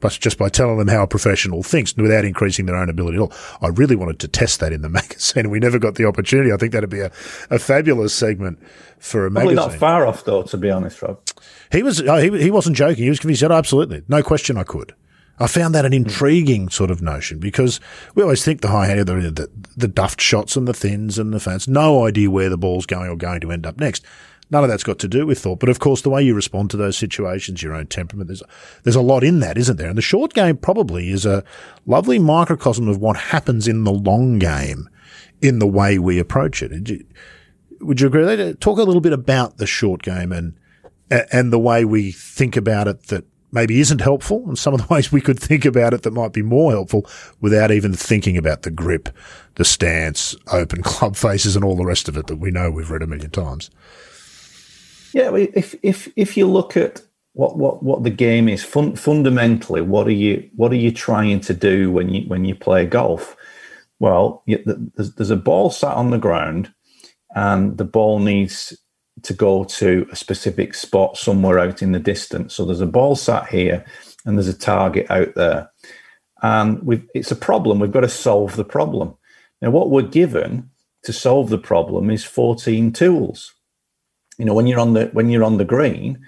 [0.00, 3.20] But just by telling them how a professional thinks without increasing their own ability at
[3.20, 3.32] all.
[3.62, 6.52] I really wanted to test that in the magazine and we never got the opportunity.
[6.52, 7.10] I think that'd be a,
[7.48, 8.58] a fabulous segment
[8.98, 9.72] for a Probably magazine.
[9.72, 11.20] not far off though, to be honest, Rob.
[11.70, 13.04] He was, oh, he, he wasn't joking.
[13.04, 14.02] He was, he said, oh, absolutely.
[14.08, 14.94] No question I could.
[15.38, 16.04] I found that an hmm.
[16.04, 17.80] intriguing sort of notion because
[18.14, 21.32] we always think the high handed, the, the, the duffed shots and the thins and
[21.32, 24.04] the fans, no idea where the ball's going or going to end up next.
[24.48, 26.70] None of that's got to do with thought, but of course, the way you respond
[26.70, 28.44] to those situations, your own temperament, there's
[28.84, 29.88] there's a lot in that, isn't there?
[29.88, 31.42] And the short game probably is a
[31.84, 34.88] lovely microcosm of what happens in the long game,
[35.42, 36.70] in the way we approach it.
[37.80, 38.24] Would you agree?
[38.24, 38.60] with that?
[38.60, 40.56] Talk a little bit about the short game and
[41.10, 44.86] and the way we think about it that maybe isn't helpful and some of the
[44.94, 47.06] ways we could think about it that might be more helpful
[47.40, 49.08] without even thinking about the grip,
[49.54, 52.90] the stance, open club faces and all the rest of it that we know we've
[52.90, 53.70] read a million times.
[55.12, 57.00] Yeah, if if if you look at
[57.32, 61.40] what what what the game is fun, fundamentally, what are you what are you trying
[61.40, 63.36] to do when you when you play golf?
[63.98, 64.62] Well, you,
[64.94, 66.72] there's, there's a ball sat on the ground,
[67.34, 68.76] and the ball needs
[69.26, 72.54] to go to a specific spot somewhere out in the distance.
[72.54, 73.84] So there's a ball sat here
[74.24, 75.68] and there's a target out there.
[76.42, 76.80] And
[77.12, 77.80] it's a problem.
[77.80, 79.16] We've got to solve the problem.
[79.60, 80.70] Now, what we're given
[81.02, 83.52] to solve the problem is 14 tools.
[84.38, 86.24] You know, when you're on the when you're on the green,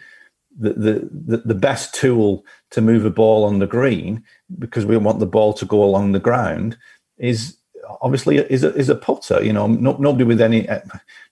[0.58, 4.24] the, the, the, the best tool to move a ball on the green,
[4.58, 6.76] because we want the ball to go along the ground,
[7.18, 7.57] is
[8.00, 9.42] obviously is a, is a putter.
[9.42, 10.80] You know, no, nobody with any, eh,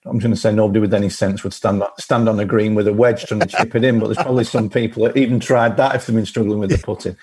[0.05, 2.87] I'm going to say nobody with any sense would stand stand on a green with
[2.87, 3.99] a wedge trying to chip it in.
[3.99, 6.77] But there's probably some people that even tried that if they've been struggling with the
[6.77, 7.17] putting.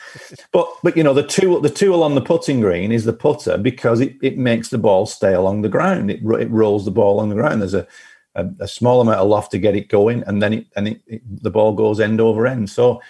[0.53, 3.59] But but you know, the tool the tool on the putting green is the putter
[3.59, 6.11] because it, it makes the ball stay along the ground.
[6.11, 7.63] It it rolls the ball on the ground.
[7.63, 7.87] There's a
[8.35, 11.03] a, a small amount of loft to get it going, and then it and it,
[11.07, 12.71] it, the ball goes end over end.
[12.71, 13.01] So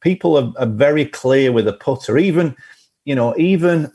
[0.00, 2.18] people are, are very clear with a putter.
[2.18, 2.56] Even
[3.04, 3.92] you know, even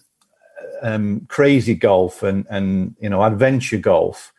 [0.84, 4.32] um, crazy golf and and you know adventure golf,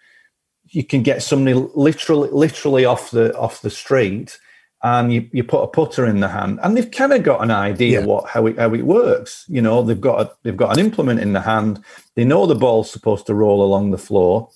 [0.68, 4.38] you can get somebody literally literally off the off the street
[4.84, 7.50] and you, you put a putter in the hand and they've kind of got an
[7.50, 8.06] idea yeah.
[8.06, 11.20] what how it how it works you know they've got a, they've got an implement
[11.20, 11.82] in the hand
[12.14, 14.48] they know the ball's supposed to roll along the floor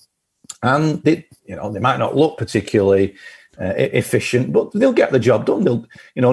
[0.61, 3.15] and they you know they might not look particularly
[3.59, 6.31] uh, efficient but they'll get the job done they'll you know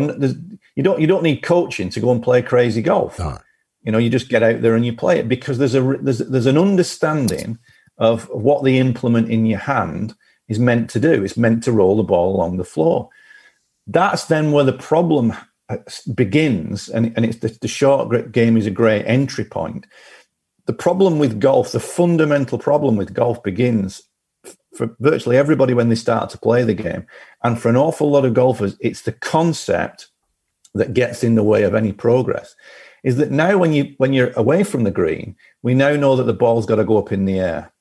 [0.76, 3.38] you don't you don't need coaching to go and play crazy golf no.
[3.86, 6.18] You know, you just get out there and you play it because there's a there's
[6.18, 7.56] there's an understanding
[7.98, 10.14] of what the implement in your hand
[10.48, 11.22] is meant to do.
[11.24, 13.08] It's meant to roll the ball along the floor.
[13.86, 15.32] That's then where the problem
[15.68, 15.78] uh,
[16.14, 19.86] begins, and, and it's the, the short game is a great entry point.
[20.66, 24.02] The problem with golf, the fundamental problem with golf begins
[24.74, 27.06] for virtually everybody when they start to play the game.
[27.44, 30.08] And for an awful lot of golfers, it's the concept
[30.74, 32.54] that gets in the way of any progress
[33.06, 36.24] is that now when you when you're away from the green, we now know that
[36.24, 37.72] the ball's got to go up in the air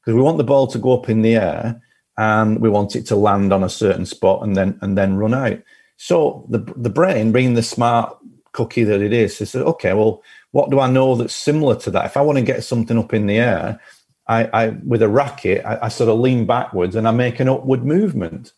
[0.00, 1.82] because we want the ball to go up in the air
[2.16, 5.34] and we want it to land on a certain spot and then and then run
[5.34, 5.58] out.
[5.96, 8.16] So the the brain, being the smart
[8.52, 12.06] cookie that it is, says, okay, well, what do I know that's similar to that?
[12.06, 13.80] If I want to get something up in the air,
[14.28, 17.48] I, I with a racket, I, I sort of lean backwards and I make an
[17.48, 18.52] upward movement.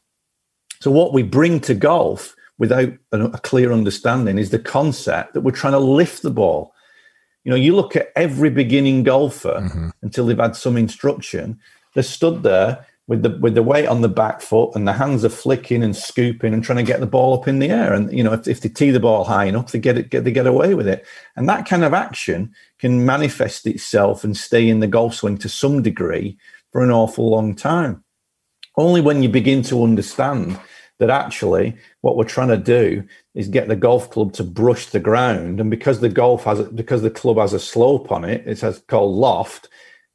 [0.81, 5.51] So what we bring to golf without a, clear understanding is the concept that we're
[5.51, 6.73] trying to lift the ball.
[7.43, 9.89] You know, you look at every beginning golfer mm-hmm.
[10.03, 11.59] until they've had some instruction,
[11.95, 15.25] they're stood there with the with the weight on the back foot and the hands
[15.25, 17.93] are flicking and scooping and trying to get the ball up in the air.
[17.93, 20.23] And you know, if, if they tee the ball high enough, they get it get
[20.23, 21.05] they get away with it.
[21.35, 25.49] And that kind of action can manifest itself and stay in the golf swing to
[25.49, 26.39] some degree
[26.71, 28.05] for an awful long time.
[28.77, 30.61] Only when you begin to understand
[31.03, 35.01] that actually what we're trying to do is get the golf club to brush the
[35.01, 38.63] ground, and because the golf has because the club has a slope on it, it's
[38.87, 39.69] called loft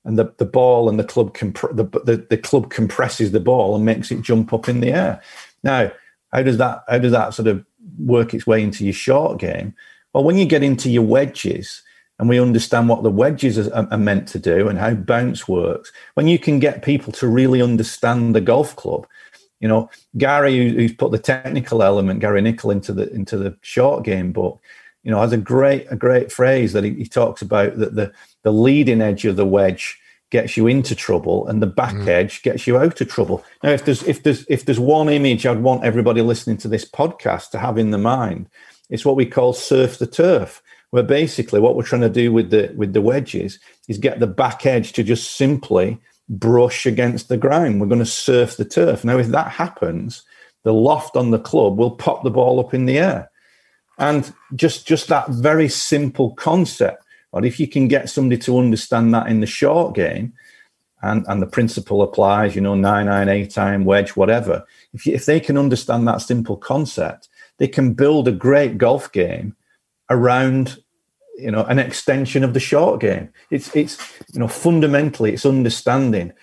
[0.06, 3.76] and the, the ball and the club comp- the, the, the club compresses the ball
[3.76, 5.22] and makes it jump up in the air.
[5.64, 5.92] Now,
[6.32, 7.66] how does that how does that sort of
[8.00, 9.76] work its way into your short game?
[10.14, 11.84] Well, when you get into your wedges
[12.20, 16.28] and we understand what the wedges are meant to do and how bounce works, when
[16.28, 19.06] you can get people to really understand the golf club,
[19.60, 24.04] you know, Gary, who's put the technical element, Gary Nicol, into the into the short
[24.04, 24.62] game book,
[25.04, 28.12] you know, has a great a great phrase that he, he talks about that the
[28.44, 30.00] the leading edge of the wedge
[30.30, 32.08] gets you into trouble and the back mm.
[32.08, 33.44] edge gets you out of trouble.
[33.64, 36.90] Now, if there's if there's if there's one image I'd want everybody listening to this
[36.90, 38.50] podcast to have in the mind,
[38.90, 42.50] it's what we call surf the turf, where basically what we're trying to do with
[42.50, 46.00] the with the wedges is get the back edge to just simply
[46.30, 47.80] brush against the ground.
[47.80, 49.04] We're going to surf the turf.
[49.04, 50.24] Now, if that happens,
[50.64, 53.30] the loft on the club will pop the ball up in the air.
[53.98, 59.14] And just just that very simple concept but if you can get somebody to understand
[59.14, 60.34] that in the short game,
[61.04, 64.66] and, and the principle applies, you know, nine, nine, eight time, wedge, whatever.
[64.94, 69.12] If, you, if they can understand that simple concept, they can build a great golf
[69.12, 69.56] game
[70.10, 70.82] around,
[71.38, 73.30] you know, an extension of the short game.
[73.52, 73.98] It's, it's,
[74.34, 76.34] you know, fundamentally, it's understanding.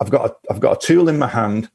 [0.00, 1.70] I've got, a, I've got a tool in my hand.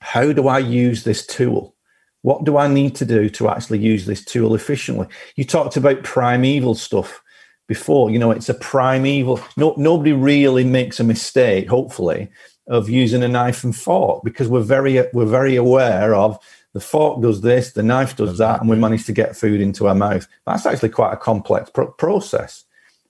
[0.00, 1.74] How do I use this tool?
[2.22, 5.08] What do I need to do to actually use this tool efficiently?
[5.36, 7.22] You talked about primeval stuff
[7.66, 8.10] before.
[8.10, 9.40] You know, it's a primeval.
[9.56, 12.30] No, nobody really makes a mistake, hopefully,
[12.68, 16.38] of using a knife and fork because we're very we're very aware of
[16.74, 19.88] the fork does this, the knife does that, and we manage to get food into
[19.88, 20.28] our mouth.
[20.46, 22.64] That's actually quite a complex pro- process.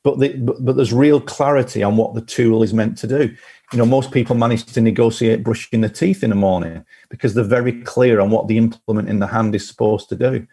[0.05, 3.35] But, the, but, but there's real clarity on what the tool is meant to do.
[3.73, 7.43] You know, most people manage to negotiate brushing the teeth in the morning because they're
[7.43, 10.47] very clear on what the implement in the hand is supposed to do.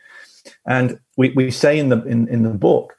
[0.65, 2.95] And we, we say in the in, in the book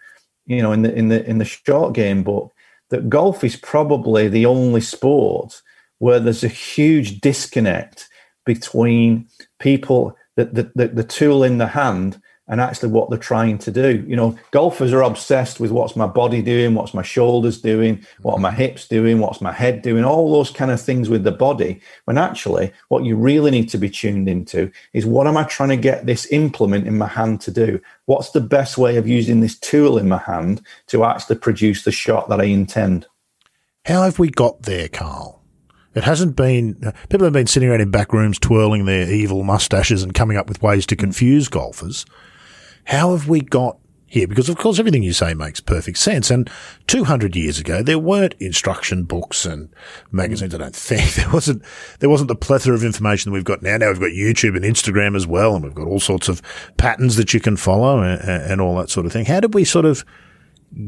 [0.47, 2.53] you know, in the in the in the short game book,
[2.91, 5.63] that golf is probably the only sport
[5.99, 8.09] where there's a huge disconnect
[8.45, 9.29] between
[9.63, 13.71] people that the, the, the tool in the hand and actually what they're trying to
[13.71, 14.05] do.
[14.07, 18.35] You know, golfers are obsessed with what's my body doing, what's my shoulders doing, what
[18.35, 21.31] are my hips doing, what's my head doing, all those kind of things with the
[21.31, 21.81] body.
[22.05, 25.69] When actually, what you really need to be tuned into is what am I trying
[25.69, 27.81] to get this implement in my hand to do?
[28.07, 31.93] What's the best way of using this tool in my hand to actually produce the
[31.93, 33.07] shot that I intend?
[33.85, 35.42] How have we got there, Carl?
[35.95, 39.43] It hasn't been, uh, people have been sitting around in back rooms twirling their evil
[39.43, 42.07] mustaches and coming up with ways to confuse golfers.
[42.85, 44.27] How have we got here?
[44.27, 46.31] Because of course everything you say makes perfect sense.
[46.31, 46.51] And
[46.87, 49.69] 200 years ago, there weren't instruction books and
[50.11, 50.55] magazines.
[50.55, 51.63] I don't think there wasn't,
[52.01, 53.77] there wasn't the plethora of information that we've got now.
[53.77, 55.55] Now we've got YouTube and Instagram as well.
[55.55, 56.41] And we've got all sorts of
[56.79, 59.27] patterns that you can follow and, and all that sort of thing.
[59.27, 60.05] How did we sort of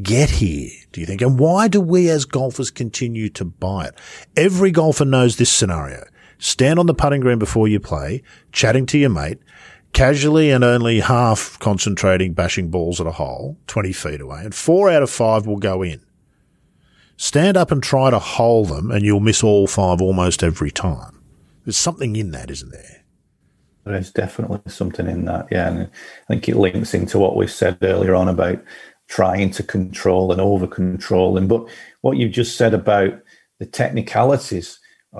[0.02, 1.22] get here, do you think?
[1.22, 3.94] And why do we as golfers continue to buy it?
[4.36, 6.04] Every golfer knows this scenario.
[6.38, 8.22] Stand on the putting green before you play,
[8.52, 9.38] chatting to your mate,
[9.92, 14.90] casually and only half concentrating bashing balls at a hole 20 feet away, and four
[14.90, 16.00] out of five will go in.
[17.16, 21.22] Stand up and try to hole them, and you'll miss all five almost every time.
[21.64, 23.04] There's something in that, isn't there?
[23.84, 25.68] There is definitely something in that, yeah.
[25.68, 25.88] And I
[26.28, 28.62] think it links into what we said earlier on about
[29.08, 31.48] trying to control and over controlling.
[31.48, 31.66] But
[32.00, 33.18] what you just said about
[33.58, 34.78] the technicalities,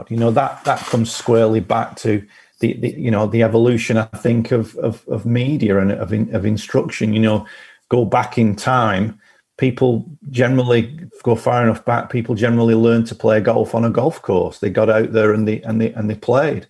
[0.08, 2.26] you know, that that comes squarely back to
[2.60, 6.34] the, the, you know the evolution I think of of, of media and of in,
[6.34, 7.12] of instruction.
[7.12, 7.46] You know,
[7.88, 9.20] go back in time,
[9.56, 12.10] people generally go far enough back.
[12.10, 14.58] People generally learn to play golf on a golf course.
[14.58, 16.66] They got out there and they and they and they played.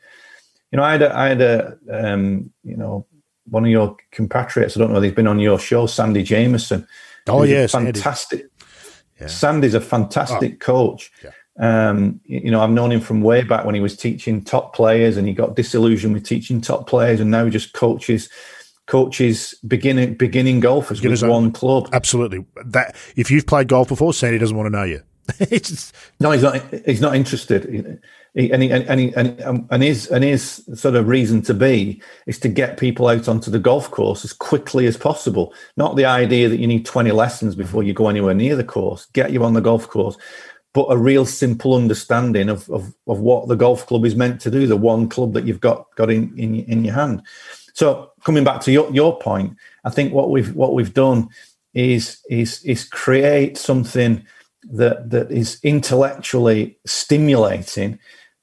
[0.70, 3.06] You know, I had a, I had a um, you know
[3.48, 4.76] one of your compatriots.
[4.76, 6.86] I don't know whether he's been on your show, Sandy Jameson.
[7.28, 8.46] Oh yes, fantastic.
[9.20, 9.26] Yeah.
[9.28, 10.64] Sandy's a fantastic oh.
[10.64, 11.12] coach.
[11.22, 11.30] Yeah.
[11.56, 15.16] Um, you know, I've known him from way back when he was teaching top players,
[15.16, 18.28] and he got disillusioned with teaching top players, and now he just coaches
[18.86, 21.88] coaches beginning beginning golfers with one club.
[21.92, 22.44] Absolutely.
[22.66, 25.02] That if you've played golf before, Sandy doesn't want to know you.
[26.20, 26.62] no, he's not.
[26.84, 27.64] He's not interested.
[28.34, 31.54] He, and, he, and, he, and, um, and his and his sort of reason to
[31.54, 35.54] be is to get people out onto the golf course as quickly as possible.
[35.76, 39.06] Not the idea that you need twenty lessons before you go anywhere near the course.
[39.12, 40.16] Get you on the golf course
[40.74, 44.50] but a real simple understanding of, of, of what the golf club is meant to
[44.50, 47.22] do, the one club that you've got got in, in, in your hand.
[47.74, 51.28] So coming back to your, your point, I think what we've what we've done
[51.74, 54.24] is is is create something
[54.70, 57.98] that that is intellectually stimulating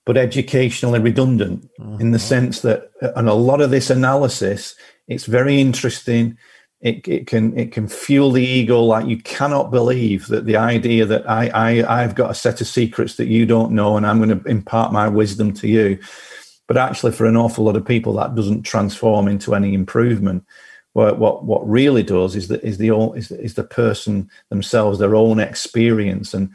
[0.05, 2.01] but educationally redundant mm-hmm.
[2.01, 4.76] in the sense that and a lot of this analysis
[5.07, 6.38] it's very interesting
[6.82, 11.05] it, it can it can fuel the ego like you cannot believe that the idea
[11.05, 14.17] that I, I I've got a set of secrets that you don't know and I'm
[14.17, 15.99] going to impart my wisdom to you.
[16.67, 20.45] But actually, for an awful lot of people, that doesn't transform into any improvement.
[20.94, 25.16] What what what really does is that is the is, is the person themselves, their
[25.16, 26.50] own experience, and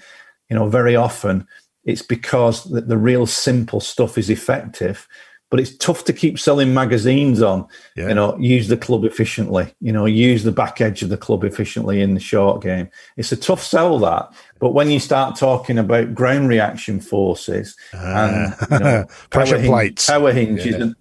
[0.50, 1.46] you know very often
[1.84, 5.06] it's because the, the real simple stuff is effective
[5.50, 7.66] but it's tough to keep selling magazines on.
[7.94, 8.08] Yeah.
[8.08, 9.72] You know, use the club efficiently.
[9.80, 12.88] You know, use the back edge of the club efficiently in the short game.
[13.16, 17.96] It's a tough sell that, but when you start talking about ground reaction forces uh,
[17.96, 20.82] and you know, pressure power plates, power hinges, yeah.
[20.82, 20.96] and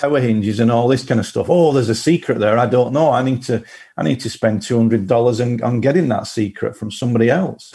[0.00, 1.46] power hinges and all this kind of stuff.
[1.48, 2.58] Oh, there's a secret there.
[2.58, 3.10] I don't know.
[3.10, 3.64] I need to
[3.96, 7.72] I need to spend two hundred dollars on getting that secret from somebody else.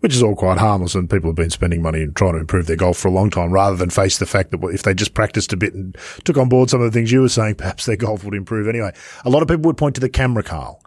[0.00, 2.66] Which is all quite harmless, and people have been spending money and trying to improve
[2.66, 5.14] their golf for a long time, rather than face the fact that if they just
[5.14, 7.86] practiced a bit and took on board some of the things you were saying, perhaps
[7.86, 8.92] their golf would improve anyway.
[9.24, 10.80] A lot of people would point to the camera, Carl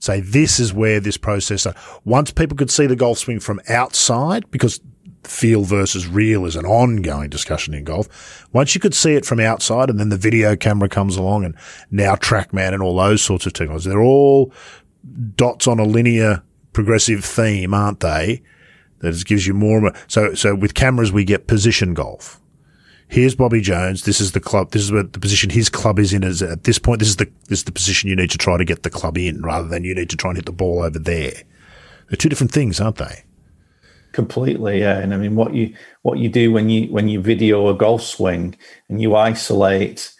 [0.00, 1.66] say this is where this process.
[2.04, 4.78] Once people could see the golf swing from outside, because
[5.26, 8.46] feel versus real is an ongoing discussion in golf.
[8.52, 11.54] Once you could see it from outside and then the video camera comes along and
[11.90, 14.52] now TrackMan and all those sorts of technologies, they're all
[15.36, 18.42] dots on a linear progressive theme, aren't they?
[19.00, 19.92] That gives you more.
[20.08, 22.40] So, so with cameras, we get position golf.
[23.06, 24.04] Here's Bobby Jones.
[24.04, 24.70] This is the club.
[24.70, 26.24] This is where the position his club is in.
[26.24, 27.00] Is at this point.
[27.00, 29.18] This is the this is the position you need to try to get the club
[29.18, 31.42] in, rather than you need to try and hit the ball over there.
[32.08, 33.24] They're two different things, aren't they?
[34.14, 34.98] Completely, yeah.
[35.00, 38.00] And I mean, what you what you do when you when you video a golf
[38.00, 38.54] swing
[38.88, 40.14] and you isolate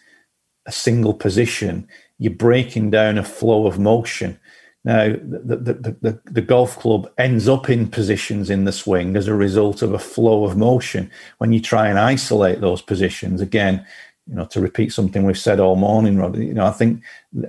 [0.66, 1.86] a single position,
[2.18, 4.40] you're breaking down a flow of motion.
[4.84, 9.28] Now, the, the, the, the, golf club ends up in positions in the swing as
[9.28, 11.10] a result of a flow of motion.
[11.38, 13.86] When you try and isolate those positions, again,
[14.28, 17.02] you know, to repeat something we've said all morning, Rod, you know, I think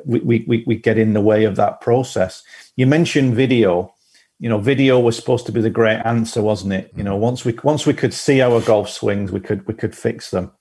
[0.06, 2.44] we, we, we get in the way of that process.
[2.78, 3.95] You mentioned video
[4.40, 6.92] you know, video was supposed to be the great answer, wasn't it?
[6.96, 7.06] You mm.
[7.06, 10.32] know, once we once we could see our golf swings, we could we could fix
[10.32, 10.52] them.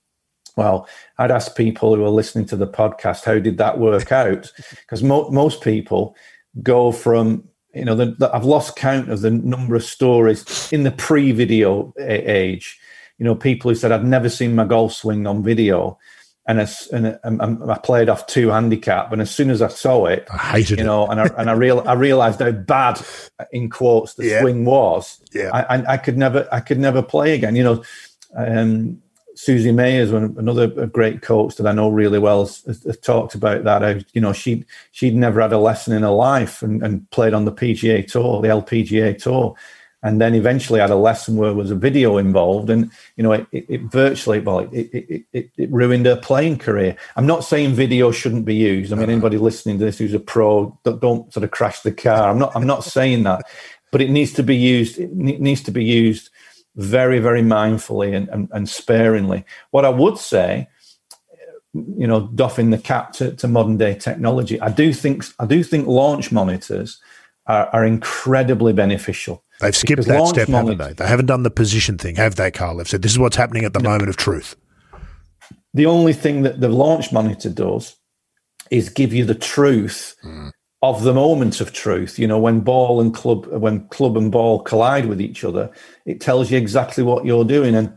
[0.57, 4.53] Well, I'd ask people who are listening to the podcast, how did that work out?
[4.70, 6.14] Because mo- most people
[6.62, 10.85] go from you know, the, the, I've lost count of the number of stories in
[10.85, 12.79] the pre-video eh, age.
[13.18, 15.99] You know, people who said I'd never seen my golf swing on video,
[16.47, 19.13] and, as, and, and, I played off two handicap.
[19.13, 21.13] And as soon as I saw it, I hated you know, it.
[21.13, 23.01] and I and I, real, I realized how bad,
[23.39, 24.41] uh, in quotes, the yeah.
[24.41, 25.21] swing was.
[25.33, 27.57] Yeah, I, I, I, could never I could never play again.
[27.57, 27.85] You know,
[28.37, 29.01] um,
[29.35, 33.65] Susie Meyers, another uh, great coach that I know really well, has, has talked about
[33.65, 33.83] that.
[33.83, 37.33] How, you know, she she'd never had a lesson in her life and, and played
[37.33, 39.57] on the PGA Tour, the LPGA Tour
[40.05, 43.33] and then eventually had a lesson where there was a video involved and you know
[43.33, 46.95] it, it, it virtually well it, it, it, ruined her playing career.
[47.17, 48.93] I'm not saying video shouldn't be used.
[48.93, 51.91] I mean anybody listening to this who's a pro don't, don't, sort of crash the
[51.91, 52.31] car.
[52.31, 53.43] I'm not i'm not saying that.
[53.91, 56.31] But it needs to be used it needs to be used
[56.77, 59.45] very very mindfully and, and, and sparingly.
[59.71, 60.69] What i would say
[61.73, 65.65] you know doffing the cap to, to modern day technology i do think i do
[65.65, 67.01] think launch monitors
[67.47, 69.44] are, are incredibly beneficial.
[69.61, 70.93] They've skipped that step, haven't they?
[70.93, 72.77] They haven't done the position thing, have they, Carl?
[72.77, 73.91] They've said this is what's happening at the no.
[73.91, 74.57] moment of truth.
[75.73, 77.97] The only thing that the launch monitor does
[78.71, 80.51] is give you the truth mm.
[80.83, 82.19] of the moment of truth.
[82.19, 85.71] You know, when ball and club, when club and ball collide with each other,
[86.07, 87.97] it tells you exactly what you're doing, and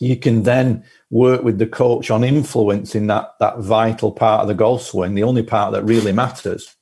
[0.00, 4.54] you can then work with the coach on influencing that that vital part of the
[4.54, 6.76] golf swing, the only part that really matters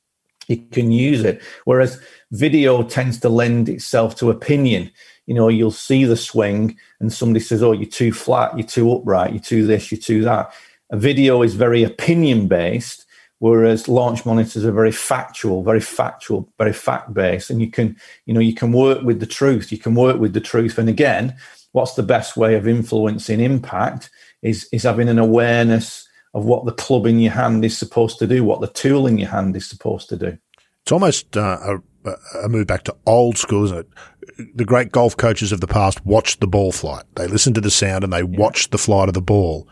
[0.47, 1.41] you can use it.
[1.65, 4.91] Whereas video tends to lend itself to opinion.
[5.25, 8.91] You know, you'll see the swing and somebody says, Oh, you're too flat, you're too
[8.91, 10.53] upright, you're too this, you're too that.
[10.89, 13.05] A video is very opinion based,
[13.39, 17.49] whereas launch monitors are very factual, very factual, very fact based.
[17.49, 19.71] And you can, you know, you can work with the truth.
[19.71, 20.77] You can work with the truth.
[20.77, 21.35] And again,
[21.73, 24.09] what's the best way of influencing impact
[24.41, 28.27] is is having an awareness of what the club in your hand is supposed to
[28.27, 30.37] do, what the tool in your hand is supposed to do.
[30.83, 32.11] It's almost uh, a,
[32.43, 34.55] a, move back to old school, isn't it?
[34.55, 37.03] The great golf coaches of the past watched the ball flight.
[37.15, 39.67] They listened to the sound and they watched the flight of the ball.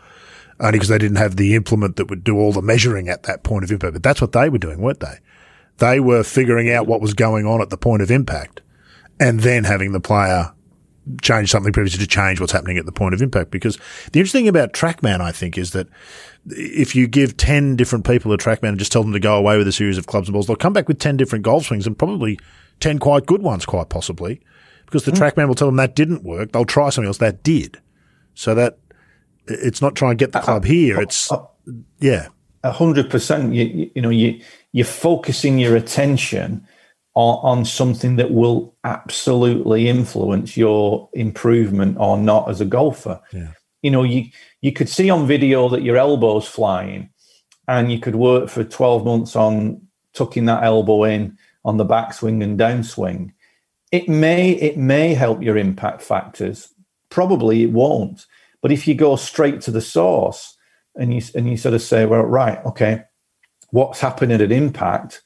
[0.58, 3.44] Only because they didn't have the implement that would do all the measuring at that
[3.44, 3.92] point of impact.
[3.92, 5.18] But that's what they were doing, weren't they?
[5.78, 8.62] They were figuring out what was going on at the point of impact
[9.20, 10.52] and then having the player
[11.22, 13.50] change something previously to change what's happening at the point of impact.
[13.50, 13.76] Because
[14.12, 15.88] the interesting thing about TrackMan, I think, is that
[16.48, 19.58] if you give 10 different people a TrackMan and just tell them to go away
[19.58, 21.86] with a series of clubs and balls, they'll come back with 10 different golf swings
[21.86, 22.38] and probably
[22.80, 24.40] 10 quite good ones, quite possibly.
[24.84, 25.18] Because the mm.
[25.18, 26.52] TrackMan will tell them that didn't work.
[26.52, 27.80] They'll try something else that did.
[28.34, 28.78] So that
[29.46, 31.00] it's not trying to get the club uh, here.
[31.00, 31.44] It's, uh,
[31.98, 32.28] yeah.
[32.62, 33.54] A hundred percent.
[33.54, 34.40] You, you know, you,
[34.72, 36.66] you're focusing your attention
[37.14, 43.20] on, on something that will absolutely influence your improvement or not as a golfer.
[43.32, 43.52] Yeah.
[43.82, 44.26] You know, you
[44.66, 47.08] you could see on video that your elbow's flying,
[47.68, 49.80] and you could work for 12 months on
[50.12, 53.32] tucking that elbow in on the backswing and downswing.
[53.92, 56.74] It may it may help your impact factors.
[57.10, 58.26] Probably it won't.
[58.60, 60.56] But if you go straight to the source
[60.96, 63.04] and you and you sort of say, well, right, okay,
[63.70, 65.22] what's happening at impact?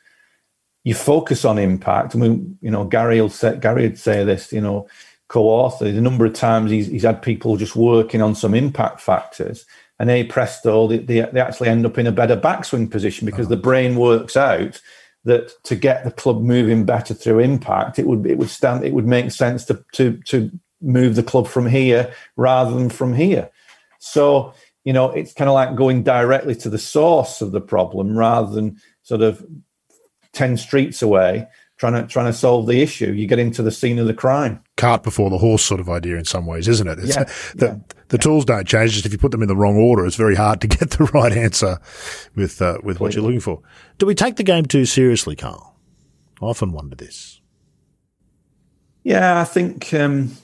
[0.84, 2.14] you focus on impact.
[2.14, 4.88] I mean, you know, Gary will say, Gary would say this, you know,
[5.30, 9.64] co-author, the number of times he's, he's had people just working on some impact factors
[10.00, 13.48] and they presto, they, they, they actually end up in a better backswing position because
[13.48, 13.62] the uh-huh.
[13.62, 14.80] brain works out
[15.24, 18.94] that to get the club moving better through impact, it would it would stand it
[18.94, 20.50] would make sense to to to
[20.80, 23.50] move the club from here rather than from here.
[23.98, 24.54] So
[24.84, 28.50] you know it's kind of like going directly to the source of the problem rather
[28.50, 29.44] than sort of
[30.32, 31.46] 10 streets away
[31.80, 33.10] trying to trying to solve the issue.
[33.12, 34.62] You get into the scene of the crime.
[34.76, 36.98] Cart before the horse sort of idea in some ways, isn't it?
[36.98, 37.24] It's, yeah,
[37.54, 37.94] the, yeah.
[38.08, 38.92] the tools don't change.
[38.92, 41.04] Just if you put them in the wrong order, it's very hard to get the
[41.14, 41.78] right answer
[42.36, 43.62] with uh, with what you're looking for.
[43.96, 45.74] Do we take the game too seriously, Carl?
[46.42, 47.40] I often wonder this.
[49.02, 50.36] Yeah, I think um,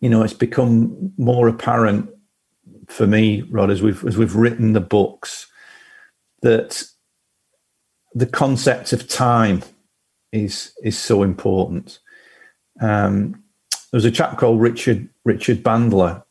[0.00, 2.10] you know it's become more apparent
[2.88, 5.46] for me, Rod, as we've as we've written the books
[6.42, 6.82] that
[8.12, 9.62] the concept of time
[10.32, 11.98] is is so important.
[12.80, 16.22] Um, there was a chap called Richard Richard Bandler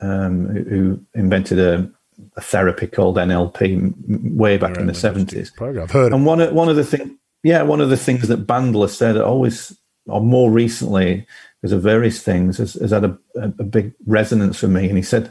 [0.00, 1.90] um, who, who, invented a,
[2.36, 3.94] a, therapy called NLP
[4.36, 5.50] way back in the seventies.
[5.78, 6.12] I've heard.
[6.12, 7.10] And one of, one of the things,
[7.42, 9.76] yeah, one of the things that Bandler said always,
[10.06, 11.26] or more recently,
[11.60, 14.88] because of various things, has, has had a, a, big resonance for me.
[14.88, 15.30] And he said,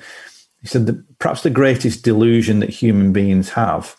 [0.62, 3.96] he said that perhaps the greatest delusion that human beings have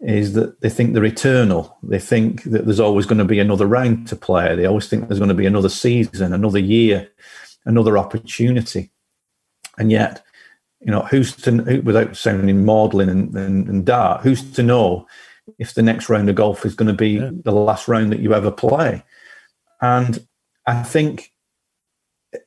[0.00, 1.76] is that they think they're eternal.
[1.82, 4.54] They think that there's always going to be another round to play.
[4.54, 7.08] They always think there's going to be another season, another year,
[7.64, 8.90] another opportunity.
[9.78, 10.24] And yet,
[10.80, 15.06] you know, who's to, without sounding maudlin and, and, and dark, who's to know
[15.58, 17.30] if the next round of golf is going to be yeah.
[17.32, 19.02] the last round that you ever play?
[19.80, 20.26] And
[20.66, 21.32] I think,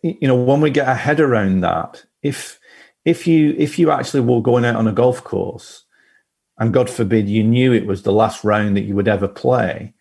[0.03, 2.59] you know, when we get a head around that, if
[3.05, 5.85] if you if you actually were going out on a golf course
[6.59, 9.93] and God forbid you knew it was the last round that you would ever play,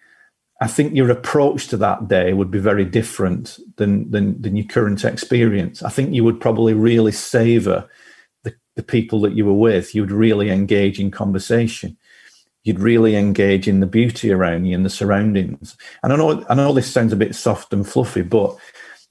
[0.60, 4.66] I think your approach to that day would be very different than than, than your
[4.66, 5.82] current experience.
[5.82, 7.88] I think you would probably really savor
[8.42, 9.94] the, the people that you were with.
[9.94, 11.96] You would really engage in conversation.
[12.64, 15.76] You'd really engage in the beauty around you and the surroundings.
[16.02, 18.56] And I know I know this sounds a bit soft and fluffy, but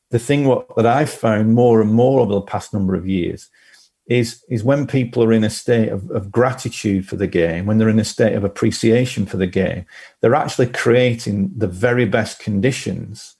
[0.09, 3.49] the thing what, that I've found more and more over the past number of years
[4.07, 7.77] is is when people are in a state of, of, gratitude for the game, when
[7.77, 9.85] they're in a state of appreciation for the game,
[10.21, 13.35] they're actually creating the very best conditions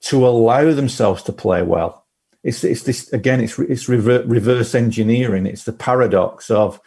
[0.00, 2.06] to allow themselves to play well.
[2.42, 3.40] It's it's this again.
[3.40, 5.46] It's it's rever, reverse engineering.
[5.46, 6.80] It's the paradox of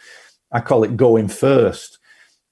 [0.50, 1.98] I call it going first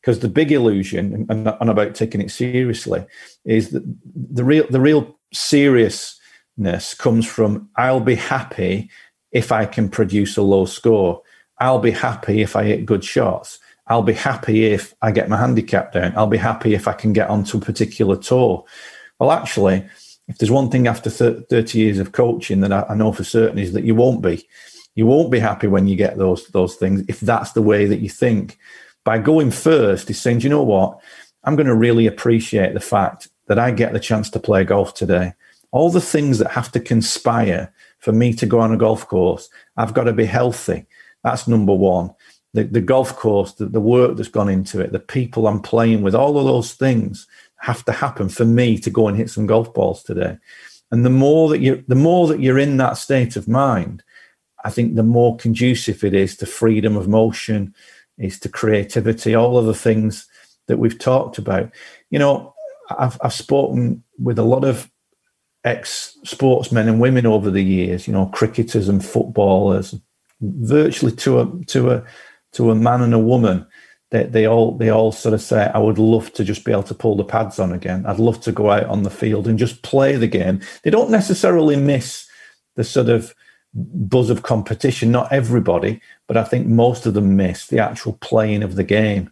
[0.01, 3.05] because the big illusion and, and about taking it seriously
[3.45, 3.83] is that
[4.15, 8.91] the real the real seriousness comes from I'll be happy
[9.33, 11.23] if I can produce a low score.
[11.59, 13.59] I'll be happy if I hit good shots.
[13.87, 16.13] I'll be happy if I get my handicap down.
[16.17, 18.65] I'll be happy if I can get onto a particular tour.
[19.19, 19.85] Well, actually,
[20.29, 23.73] if there's one thing after 30 years of coaching that I know for certain is
[23.73, 24.47] that you won't be.
[24.95, 28.01] You won't be happy when you get those those things if that's the way that
[28.01, 28.59] you think.
[29.05, 31.01] By going first is saying, you know what?
[31.43, 34.95] I'm going to really appreciate the fact that I get the chance to play golf
[34.95, 35.33] today.
[35.73, 39.49] All the things that have to conspire for me to go on a golf course,
[39.77, 40.87] I've got to be healthy.
[41.23, 42.15] That's number one.
[42.53, 46.03] The, the golf course, the, the work that's gone into it, the people I'm playing
[46.03, 47.27] with, all of those things
[47.61, 50.39] have to happen for me to go and hit some golf balls today.
[50.91, 54.03] And the more that you the more that you're in that state of mind,
[54.65, 57.75] I think the more conducive it is to freedom of motion,
[58.19, 60.27] is to creativity, all of the things
[60.67, 61.71] that we've talked about.
[62.11, 62.55] You know,
[62.99, 64.90] I've, I've spoken with a lot of
[65.65, 69.95] ex sportsmen and women over the years, you know, cricketers and footballers,
[70.41, 72.05] virtually to a to a
[72.53, 73.67] to a man and a woman.
[74.11, 76.83] They, they all they all sort of say, I would love to just be able
[76.85, 78.05] to pull the pads on again.
[78.07, 80.61] I'd love to go out on the field and just play the game.
[80.83, 82.27] They don't necessarily miss
[82.75, 83.35] the sort of
[83.73, 85.13] buzz of competition.
[85.13, 89.31] Not everybody, but I think most of them miss the actual playing of the game.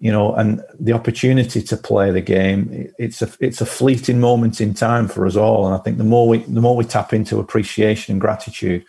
[0.00, 2.92] You know, and the opportunity to play the game.
[2.98, 5.66] It's a it's a fleeting moment in time for us all.
[5.66, 8.84] And I think the more we the more we tap into appreciation and gratitude,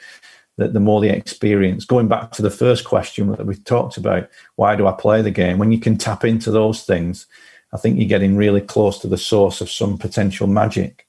[0.58, 1.86] that the more the experience.
[1.86, 5.32] Going back to the first question that we talked about, why do I play the
[5.32, 5.58] game?
[5.58, 7.28] When you can tap into those things,
[7.74, 11.08] I think you're getting really close to the source of some potential magic.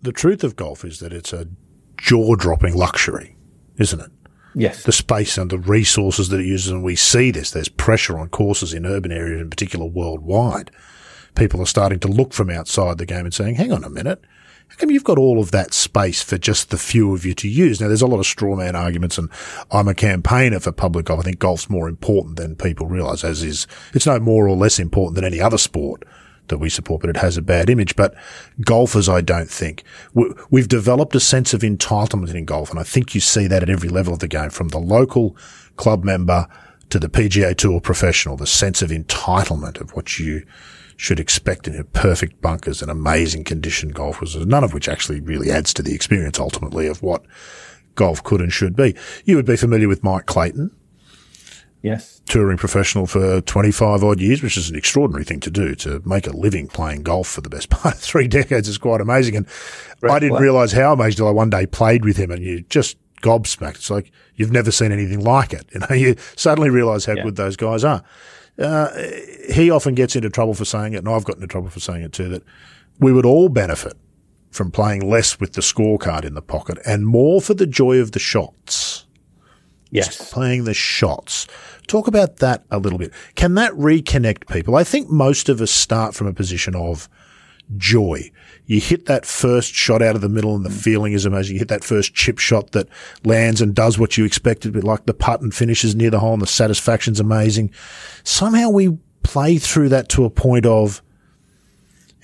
[0.00, 1.46] The truth of golf is that it's a
[1.98, 3.36] jaw dropping luxury,
[3.78, 4.10] isn't it?
[4.54, 4.84] Yes.
[4.84, 7.50] The space and the resources that it uses, and we see this.
[7.50, 10.70] There's pressure on courses in urban areas, in particular worldwide.
[11.34, 14.24] People are starting to look from outside the game and saying, hang on a minute,
[14.68, 17.48] how come you've got all of that space for just the few of you to
[17.48, 17.80] use?
[17.80, 19.28] Now, there's a lot of straw man arguments, and
[19.70, 21.20] I'm a campaigner for public golf.
[21.20, 24.78] I think golf's more important than people realise, as is, it's no more or less
[24.78, 26.04] important than any other sport
[26.48, 27.96] that we support, but it has a bad image.
[27.96, 28.14] But
[28.60, 29.84] golfers, I don't think.
[30.50, 33.70] We've developed a sense of entitlement in golf, and I think you see that at
[33.70, 35.36] every level of the game, from the local
[35.76, 36.46] club member
[36.90, 40.44] to the PGA Tour professional, the sense of entitlement of what you
[40.96, 45.50] should expect in a perfect bunkers and amazing condition golfers, none of which actually really
[45.50, 47.24] adds to the experience ultimately of what
[47.96, 48.94] golf could and should be.
[49.24, 50.70] You would be familiar with Mike Clayton.
[51.84, 52.22] Yes.
[52.26, 55.74] Touring professional for 25 odd years, which is an extraordinary thing to do.
[55.74, 59.02] To make a living playing golf for the best part of three decades is quite
[59.02, 59.36] amazing.
[59.36, 59.46] And
[60.00, 60.44] Great I didn't play.
[60.44, 63.74] realize how amazing until I one day played with him and you just gobsmacked.
[63.74, 65.66] It's like you've never seen anything like it.
[65.74, 67.24] You know, you suddenly realize how yeah.
[67.24, 68.02] good those guys are.
[68.58, 68.88] Uh,
[69.52, 72.02] he often gets into trouble for saying it, and I've gotten into trouble for saying
[72.02, 72.44] it too, that
[72.98, 73.92] we would all benefit
[74.50, 78.12] from playing less with the scorecard in the pocket and more for the joy of
[78.12, 79.04] the shots.
[79.94, 80.16] Yes.
[80.18, 81.46] Just playing the shots.
[81.86, 83.12] Talk about that a little bit.
[83.34, 84.76] Can that reconnect people?
[84.76, 87.08] I think most of us start from a position of
[87.76, 88.30] joy
[88.66, 90.82] you hit that first shot out of the middle and the mm.
[90.82, 91.54] feeling is amazing.
[91.54, 92.88] You hit that first chip shot that
[93.24, 96.32] lands and does what you expected, but like the putt and finishes near the hole
[96.32, 97.72] and the satisfaction's amazing.
[98.22, 101.02] Somehow we play through that to a point of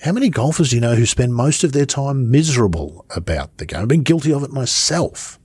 [0.01, 3.65] how many golfers do you know who spend most of their time miserable about the
[3.65, 3.81] game?
[3.81, 5.39] I've been guilty of it myself.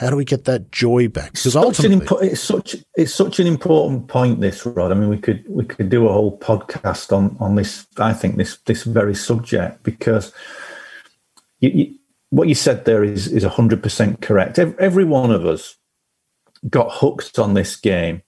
[0.00, 1.32] How do we get that joy back?
[1.32, 4.40] Because ultimately, impo- it's such it's such an important point.
[4.40, 4.92] This Rod.
[4.92, 7.86] I mean, we could we could do a whole podcast on on this.
[7.98, 10.32] I think this this very subject because
[11.58, 11.94] you, you,
[12.30, 14.58] what you said there is is hundred percent correct.
[14.58, 15.76] Every, every one of us
[16.70, 18.22] got hooked on this game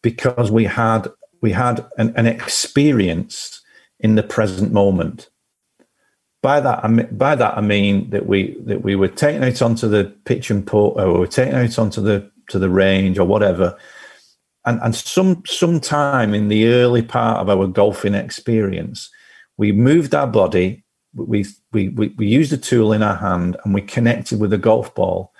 [0.00, 1.08] because we had
[1.40, 3.60] we had an, an experience
[3.98, 5.28] in the present moment
[6.44, 9.62] by that, I mean, by that I mean that we that we were taken out
[9.62, 13.18] onto the pitch and put, or we were taken out onto the to the range
[13.18, 13.78] or whatever,
[14.66, 19.08] and and some some time in the early part of our golfing experience,
[19.56, 20.84] we moved our body,
[21.14, 24.58] we we we, we used a tool in our hand, and we connected with a
[24.58, 25.32] golf ball,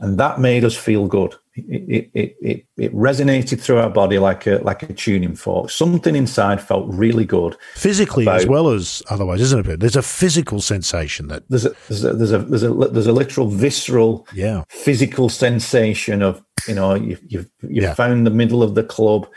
[0.00, 4.46] and that made us feel good it, it, it, it resonated through our body like
[4.46, 5.70] a like a tuning fork.
[5.70, 9.80] Something inside felt really good, physically about, as well as otherwise, isn't it?
[9.80, 13.12] There's a physical sensation that there's a there's a there's a there's a, there's a
[13.12, 17.94] literal visceral, yeah, physical sensation of you know you've you've, you've yeah.
[17.94, 19.28] found the middle of the club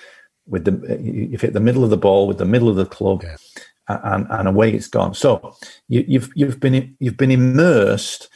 [0.48, 3.24] with the you've hit the middle of the ball with the middle of the club.
[3.24, 3.38] Yeah.
[3.90, 5.14] And, and away it's gone.
[5.14, 5.56] So
[5.88, 8.28] you, you've you've been you've been immersed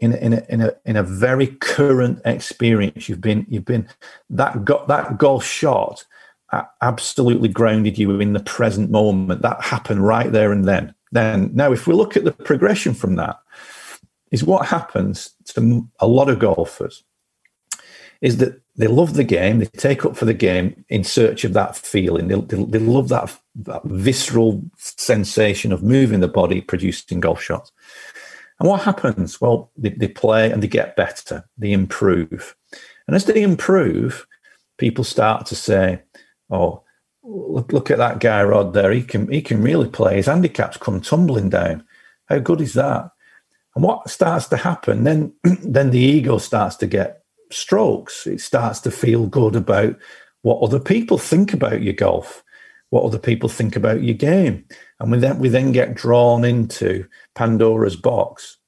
[0.00, 3.08] in a, in a, in a in a very current experience.
[3.08, 3.88] You've been you've been
[4.30, 6.04] that got that golf shot
[6.82, 9.42] absolutely grounded you in the present moment.
[9.42, 10.94] That happened right there and then.
[11.12, 13.38] Then now, if we look at the progression from that,
[14.30, 17.02] is what happens to a lot of golfers
[18.20, 21.52] is that they love the game, they take up for the game in search of
[21.54, 22.28] that feeling.
[22.28, 27.72] They, they, they love that, that visceral sensation of moving the body, producing golf shots.
[28.60, 29.40] And what happens?
[29.40, 32.54] Well, they, they play and they get better, they improve.
[33.06, 34.26] And as they improve,
[34.78, 36.02] people start to say,
[36.50, 36.84] oh,
[37.22, 38.92] look, look at that guy Rod there.
[38.92, 40.16] He can he can really play.
[40.16, 41.84] His handicaps come tumbling down.
[42.26, 43.10] How good is that?
[43.74, 48.26] And what starts to happen, then then the ego starts to get strokes.
[48.26, 49.98] It starts to feel good about
[50.42, 52.42] what other people think about your golf,
[52.90, 54.66] what other people think about your game.
[55.00, 58.58] And we then we then get drawn into Pandora's box,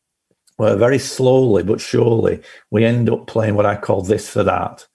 [0.56, 4.86] where very slowly but surely we end up playing what I call this for that.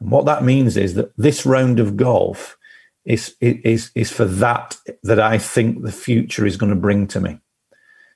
[0.00, 2.56] And what that means is that this round of golf
[3.04, 7.20] is is is for that that I think the future is going to bring to
[7.20, 7.38] me.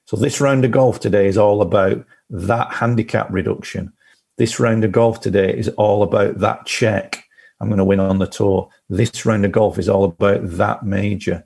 [0.07, 3.93] So this round of golf today is all about that handicap reduction.
[4.37, 7.25] This round of golf today is all about that check
[7.61, 8.69] I'm going to win on the tour.
[8.91, 11.45] This round of golf is all about that major.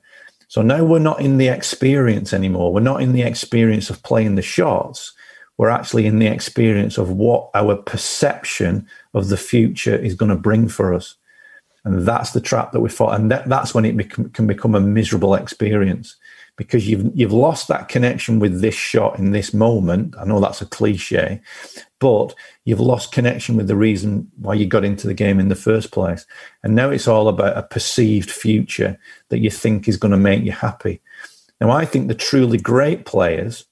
[0.49, 2.73] So now we're not in the experience anymore.
[2.73, 5.13] We're not in the experience of playing the shots.
[5.57, 10.35] We're actually in the experience of what our perception of the future is going to
[10.35, 11.15] bring for us.
[11.85, 13.19] And that's the trap that we fought.
[13.19, 16.15] And that, that's when it can become a miserable experience
[16.55, 20.15] because you've you've lost that connection with this shot in this moment.
[20.19, 21.41] I know that's a cliche,
[21.99, 22.33] but
[22.63, 25.91] you've lost connection with the reason why you got into the game in the first
[25.91, 26.25] place.
[26.63, 28.97] And now it's all about a perceived future
[29.29, 31.01] that you think is going to make you happy.
[31.59, 33.65] Now, I think the truly great players,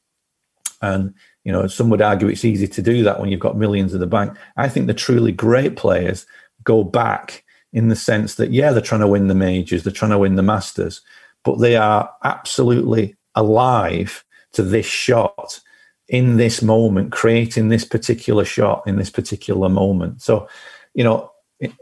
[0.82, 1.13] and
[1.45, 4.01] you know, some would argue it's easy to do that when you've got millions in
[4.01, 4.38] the bank.
[4.57, 6.25] I think the truly great players
[6.63, 10.11] go back in the sense that yeah, they're trying to win the majors, they're trying
[10.11, 11.01] to win the masters,
[11.45, 15.61] but they are absolutely alive to this shot
[16.07, 20.21] in this moment, creating this particular shot in this particular moment.
[20.21, 20.47] So,
[20.93, 21.31] you know,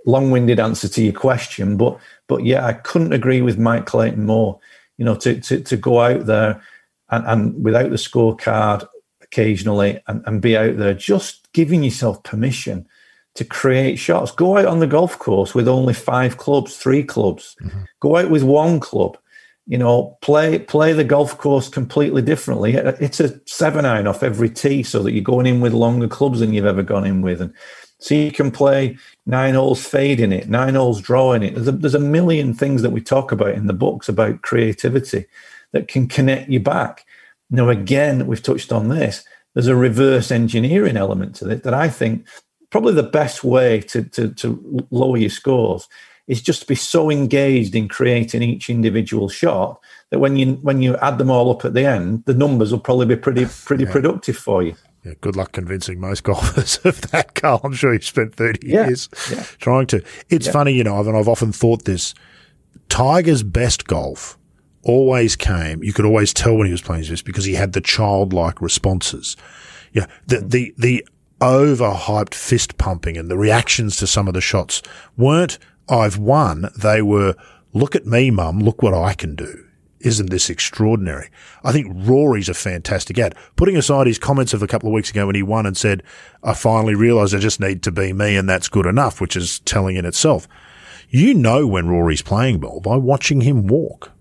[0.05, 4.59] long-winded answer to your question, but but yeah, I couldn't agree with Mike Clayton more.
[4.97, 6.61] You know, to to, to go out there
[7.09, 8.87] and, and without the scorecard
[9.21, 12.87] occasionally and, and be out there, just giving yourself permission
[13.35, 14.31] to create shots.
[14.31, 17.55] Go out on the golf course with only five clubs, three clubs.
[17.61, 17.81] Mm-hmm.
[17.99, 19.17] Go out with one club
[19.67, 22.75] you know, play play the golf course completely differently.
[22.75, 26.39] It's a seven iron off every tee, so that you're going in with longer clubs
[26.39, 27.53] than you've ever gone in with, and
[27.99, 31.55] so you can play nine holes fading it, nine holes drawing it.
[31.55, 35.25] There's a, there's a million things that we talk about in the books about creativity
[35.71, 37.05] that can connect you back.
[37.49, 39.23] Now, again, we've touched on this.
[39.53, 42.27] There's a reverse engineering element to it that I think
[42.69, 45.87] probably the best way to, to, to lower your scores
[46.27, 50.81] is just to be so engaged in creating each individual shot that when you when
[50.81, 53.83] you add them all up at the end, the numbers will probably be pretty pretty
[53.83, 53.91] yeah.
[53.91, 54.75] productive for you.
[55.03, 57.61] Yeah, good luck convincing most golfers of that, Carl.
[57.63, 59.43] I'm sure you spent 30 yeah, years yeah.
[59.59, 60.03] trying to.
[60.29, 62.15] It's funny, you know, and I've often thought this.
[62.89, 64.37] Tiger's best golf
[64.83, 65.83] always came.
[65.83, 68.61] You could always tell when he was playing his best because he had the childlike
[68.61, 69.37] responses.
[69.93, 71.07] Yeah, the the the
[71.39, 74.81] overhyped fist pumping and the reactions to some of the shots
[75.17, 77.35] weren't I've won, they were,
[77.73, 79.65] look at me, mum, look what I can do.
[79.99, 81.29] Isn't this extraordinary?
[81.63, 83.35] I think Rory's a fantastic ad.
[83.55, 86.03] Putting aside his comments of a couple of weeks ago when he won and said,
[86.43, 89.59] I finally realised I just need to be me and that's good enough, which is
[89.61, 90.47] telling in itself.
[91.09, 94.11] You know when Rory's playing well by watching him walk.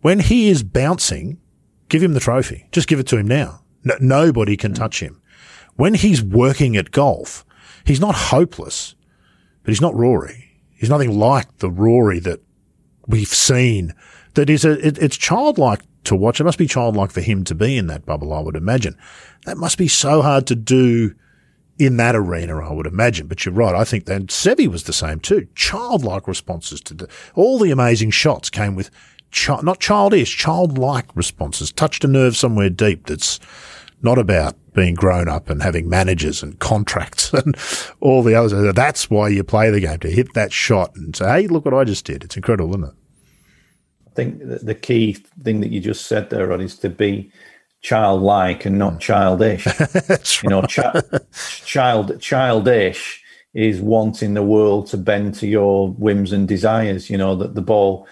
[0.00, 1.38] When he is bouncing,
[1.88, 2.66] give him the trophy.
[2.72, 3.62] Just give it to him now.
[3.84, 5.20] No, nobody can touch him.
[5.76, 7.44] When he's working at golf,
[7.84, 8.94] he's not hopeless,
[9.62, 10.49] but he's not Rory.
[10.80, 12.40] He's nothing like the Rory that
[13.06, 13.94] we've seen.
[14.32, 16.40] That is a, it, it's childlike to watch.
[16.40, 18.96] It must be childlike for him to be in that bubble, I would imagine.
[19.44, 21.14] That must be so hard to do
[21.78, 23.26] in that arena, I would imagine.
[23.26, 23.74] But you're right.
[23.74, 25.48] I think that Seve was the same too.
[25.54, 28.90] Childlike responses to the, all the amazing shots came with
[29.32, 31.70] chi- not childish, childlike responses.
[31.72, 33.38] Touched a nerve somewhere deep that's
[34.02, 37.56] not about being grown up and having managers and contracts and
[38.00, 38.74] all the others.
[38.74, 41.74] That's why you play the game to hit that shot and say, "Hey, look what
[41.74, 42.94] I just did." It's incredible, isn't it?
[44.06, 47.30] I think the key thing that you just said there, Rod, is to be
[47.82, 48.98] childlike and not hmm.
[48.98, 49.64] childish.
[50.08, 51.00] That's you know, chi-
[51.64, 53.22] child childish
[53.52, 57.10] is wanting the world to bend to your whims and desires.
[57.10, 58.06] You know that the ball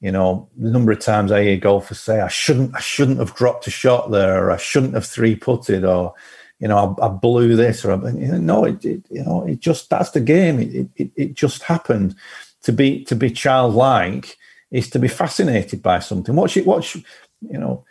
[0.00, 3.34] you know, the number of times I hear golfers say, "I shouldn't, I shouldn't have
[3.34, 6.14] dropped a shot there, or I shouldn't have three putted, or
[6.60, 9.58] you know, I, I blew this, or you know, no, it, it, you know, it
[9.60, 10.60] just that's the game.
[10.60, 12.14] It, it, it just happened.
[12.62, 14.36] To be to be childlike
[14.70, 16.34] is to be fascinated by something.
[16.34, 16.66] What's it?
[16.66, 17.04] What's you
[17.40, 17.84] know?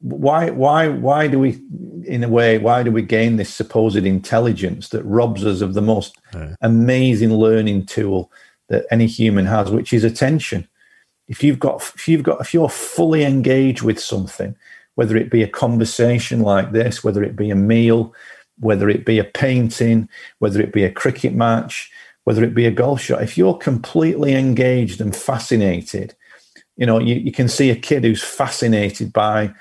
[0.00, 1.60] Why why why do we,
[2.04, 5.82] in a way, why do we gain this supposed intelligence that robs us of the
[5.82, 6.56] most yeah.
[6.60, 8.32] amazing learning tool
[8.68, 10.66] that any human has, which is attention?
[11.28, 14.54] If you've got if you've got if you're fully engaged with something
[14.94, 18.14] whether it be a conversation like this whether it be a meal
[18.60, 20.08] whether it be a painting
[20.38, 21.90] whether it be a cricket match
[22.24, 26.14] whether it be a golf shot if you're completely engaged and fascinated
[26.76, 29.52] you know you, you can see a kid who's fascinated by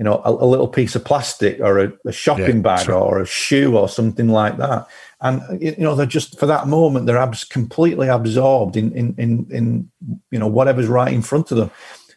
[0.00, 3.20] you know a, a little piece of plastic or a, a shopping yeah, bag or
[3.20, 4.86] a shoe or something like that.
[5.20, 9.46] And you know they're just for that moment they're abs- completely absorbed in, in in
[9.50, 9.90] in
[10.30, 11.70] you know whatever's right in front of them.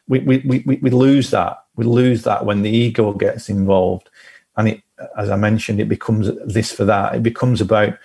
[0.08, 1.58] We we we, we lose that.
[1.76, 4.10] We lose that when the ego gets involved.
[4.56, 4.82] And it
[5.18, 7.16] as i mentioned it becomes this for that.
[7.16, 7.96] It becomes about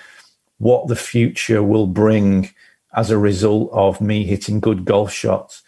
[0.56, 2.50] what the future will bring
[2.96, 5.62] as a result of me hitting good golf shots.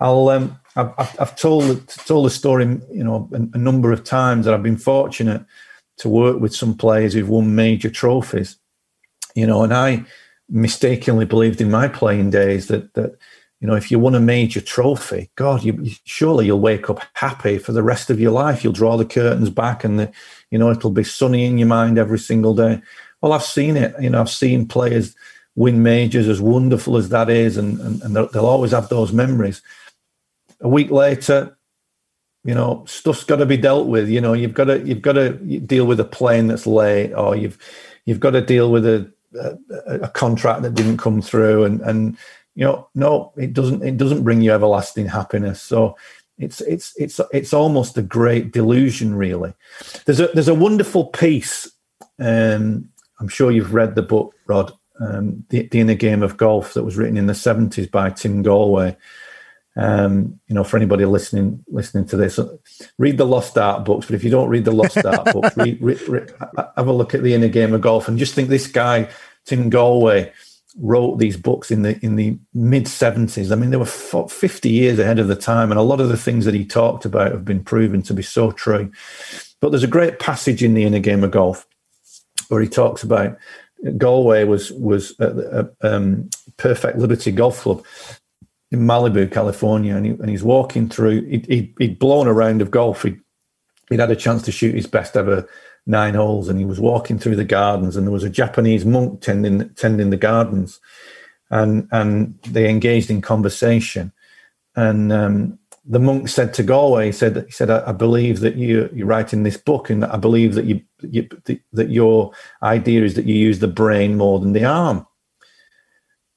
[0.00, 4.44] I'll um I've, I've told told the story, you know, a, a number of times
[4.44, 5.44] that I've been fortunate
[5.98, 8.56] to work with some players who've won major trophies,
[9.34, 10.04] you know, and I
[10.48, 13.16] mistakenly believed in my playing days that that
[13.62, 17.58] you know, if you won a major trophy, God, you, surely you'll wake up happy
[17.58, 18.64] for the rest of your life.
[18.64, 20.12] You'll draw the curtains back, and the,
[20.50, 22.82] you know it'll be sunny in your mind every single day.
[23.20, 23.94] Well, I've seen it.
[24.00, 25.14] You know, I've seen players
[25.54, 29.62] win majors, as wonderful as that is, and, and, and they'll always have those memories.
[30.62, 31.56] A week later,
[32.44, 34.08] you know, stuff's got to be dealt with.
[34.08, 37.36] You know, you've got to you've got to deal with a plane that's late, or
[37.36, 37.58] you've
[38.04, 39.58] you've got to deal with a a,
[40.02, 42.16] a contract that didn't come through, and and
[42.54, 45.62] you know, no, it doesn't it doesn't bring you everlasting happiness.
[45.62, 45.96] So
[46.38, 49.54] it's it's it's it's almost a great delusion, really.
[50.04, 51.70] There's a there's a wonderful piece.
[52.18, 52.88] Um,
[53.20, 56.84] I'm sure you've read the book, Rod, um, the, the Inner Game of Golf, that
[56.84, 58.96] was written in the 70s by Tim Gallwey.
[59.74, 62.38] Um, you know, for anybody listening listening to this,
[62.98, 64.06] read the Lost Art books.
[64.06, 66.34] But if you don't read the Lost Art books, read, read, read,
[66.76, 69.08] have a look at the Inner Game of Golf and just think this guy
[69.46, 70.30] Tim Gallwey
[70.78, 73.52] wrote these books in the in the mid 70s.
[73.52, 76.16] I mean, they were 50 years ahead of the time, and a lot of the
[76.16, 78.90] things that he talked about have been proven to be so true.
[79.60, 81.66] But there's a great passage in the Inner Game of Golf
[82.48, 83.38] where he talks about
[83.84, 87.84] Gallwey was was at the, um, Perfect Liberty Golf Club
[88.72, 91.22] in Malibu, California, and, he, and he's walking through.
[91.26, 93.02] He'd, he'd, he'd, blown a round of golf.
[93.02, 93.20] He'd,
[93.90, 95.46] he'd had a chance to shoot his best ever
[95.86, 99.20] nine holes, and he was walking through the gardens, and there was a Japanese monk
[99.20, 100.80] tending tending the gardens,
[101.50, 104.10] and and they engaged in conversation,
[104.74, 108.56] and um, the monk said to Gallwey, he said, he said, I, I believe that
[108.56, 111.28] you you're writing this book, and I believe that you, you
[111.72, 115.06] that your idea is that you use the brain more than the arm.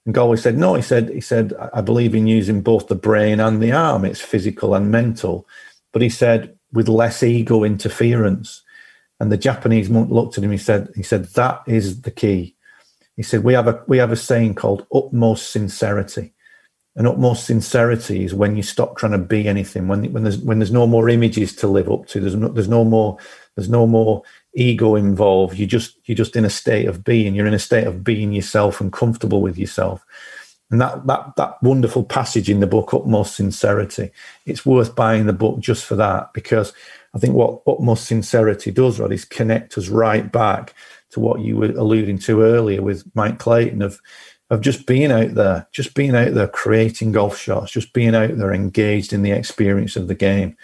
[0.05, 3.39] And Gallwey said, no, he said, he said, I believe in using both the brain
[3.39, 4.05] and the arm.
[4.05, 5.47] It's physical and mental.
[5.93, 8.61] But he said, with less ego interference.
[9.19, 10.51] And the Japanese monk looked at him.
[10.51, 12.55] He said, he said, that is the key.
[13.15, 16.33] He said, we have a we have a saying called utmost sincerity.
[16.97, 19.87] And utmost sincerity is when you stop trying to be anything.
[19.87, 22.19] When when there's when there's no more images to live up to.
[22.19, 23.17] There's no there's no more
[23.55, 24.23] there's no more
[24.55, 25.57] ego involved.
[25.57, 27.35] You just you're just in a state of being.
[27.35, 30.05] You're in a state of being yourself and comfortable with yourself.
[30.71, 34.11] And that that that wonderful passage in the book, utmost sincerity.
[34.45, 36.73] It's worth buying the book just for that because
[37.13, 40.73] I think what utmost sincerity does, Rod, is connect us right back
[41.11, 44.01] to what you were alluding to earlier with Mike Clayton of
[44.49, 48.37] of just being out there, just being out there creating golf shots, just being out
[48.37, 50.55] there engaged in the experience of the game.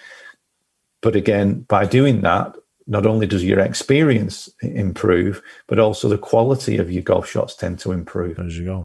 [1.02, 2.56] But again, by doing that,
[2.88, 7.80] not only does your experience improve, but also the quality of your golf shots tend
[7.80, 8.40] to improve.
[8.40, 8.84] As you go.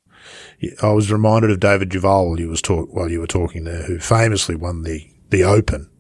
[0.83, 3.83] I was reminded of David Duval while you was talk while you were talking there,
[3.83, 5.91] who famously won the the Open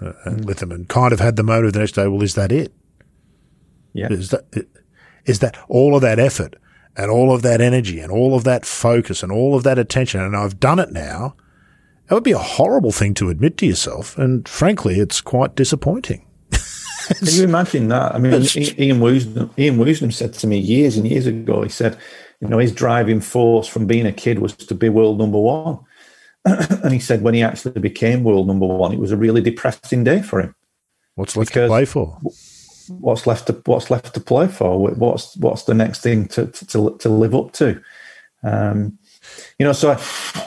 [0.00, 0.44] uh, mm.
[0.44, 2.06] with them, and kind of had the motive the next day.
[2.08, 2.72] Well, is that it?
[3.92, 4.08] Yeah.
[4.10, 4.44] Is that
[5.24, 6.56] is that all of that effort
[6.96, 10.20] and all of that energy and all of that focus and all of that attention,
[10.20, 11.36] and I've done it now.
[12.08, 16.26] That would be a horrible thing to admit to yourself, and frankly, it's quite disappointing.
[17.18, 18.14] Can you imagine that?
[18.14, 21.98] I mean, Ian Woosnam, Ian Woosnam said to me years and years ago, he said,
[22.40, 25.78] you know, his driving force from being a kid was to be world number one.
[26.44, 30.02] and he said when he actually became world number one, it was a really depressing
[30.04, 30.54] day for him.
[31.14, 32.18] What's left to play for?
[32.88, 34.78] What's left to what's left to play for?
[34.78, 37.80] What's what's the next thing to to, to live up to?
[38.42, 38.98] Um,
[39.58, 39.92] you know, so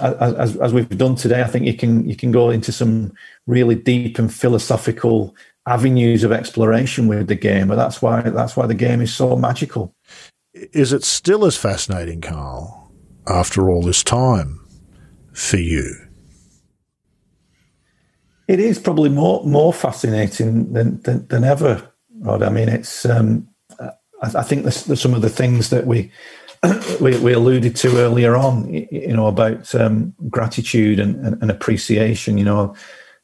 [0.01, 3.13] as, as we've done today, I think you can you can go into some
[3.47, 5.35] really deep and philosophical
[5.67, 9.35] avenues of exploration with the game, but that's why that's why the game is so
[9.35, 9.95] magical.
[10.53, 12.91] Is it still as fascinating, Carl,
[13.27, 14.65] after all this time
[15.33, 15.95] for you?
[18.47, 22.43] It is probably more more fascinating than than, than ever, Rod.
[22.43, 23.47] I mean, it's um,
[23.79, 26.11] I, I, think there's, there's, some of the things that we,
[27.01, 32.37] we, we alluded to earlier on, you know, about um, gratitude and, and, and, appreciation.
[32.37, 32.75] You know,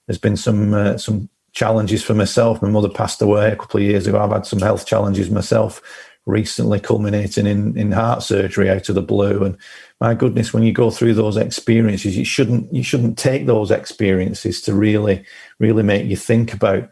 [0.08, 2.62] there's been some uh, some challenges for myself.
[2.62, 4.20] My mother passed away a couple of years ago.
[4.20, 5.82] I've had some health challenges myself
[6.26, 9.43] recently, culminating in, in heart surgery out of the blue.
[9.43, 9.58] And
[9.99, 14.62] my goodness, when you go through those experiences, you shouldn't you shouldn't take those experiences
[14.62, 15.24] to really
[15.60, 16.89] really make you think about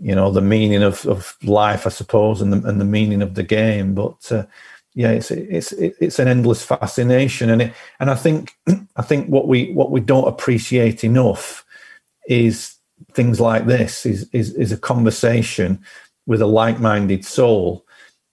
[0.00, 3.34] you know the meaning of, of life, I suppose, and the, and the meaning of
[3.34, 3.94] the game.
[3.94, 4.44] But uh,
[4.94, 8.52] yeah, it's it's it's an endless fascination, and it, and I think
[8.96, 11.64] I think what we what we don't appreciate enough
[12.28, 12.76] is
[13.12, 15.82] things like this is is, is a conversation
[16.26, 17.86] with a like-minded soul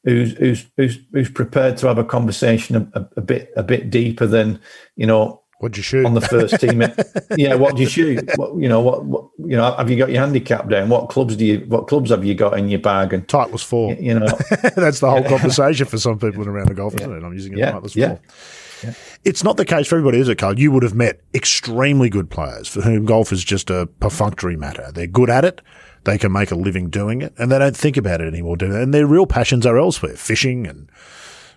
[0.04, 4.26] who's who's who's, who's prepared to have a conversation a, a, bit a bit deeper
[4.26, 4.60] than
[4.96, 6.82] you know What'd you shoot on the first team?
[7.38, 8.28] yeah, what do you shoot?
[8.36, 9.72] What, you know, what, what, you know?
[9.76, 10.90] Have you got your handicap down?
[10.90, 11.60] What clubs do you?
[11.68, 13.14] What clubs have you got in your bag?
[13.14, 13.94] And Titleist four.
[13.94, 14.26] You, you know,
[14.76, 17.02] that's the whole conversation for some people around the golf, yeah.
[17.02, 17.24] isn't it?
[17.24, 17.74] I'm using a yeah.
[17.74, 18.08] Titleist yeah.
[18.08, 18.20] four.
[18.84, 18.94] Yeah.
[19.24, 20.60] It's not the case for everybody, is it, Carl?
[20.60, 24.92] You would have met extremely good players for whom golf is just a perfunctory matter.
[24.94, 25.62] They're good at it.
[26.04, 28.58] They can make a living doing it and they don't think about it anymore.
[28.58, 28.82] Doing it.
[28.82, 30.90] And their real passions are elsewhere, fishing and,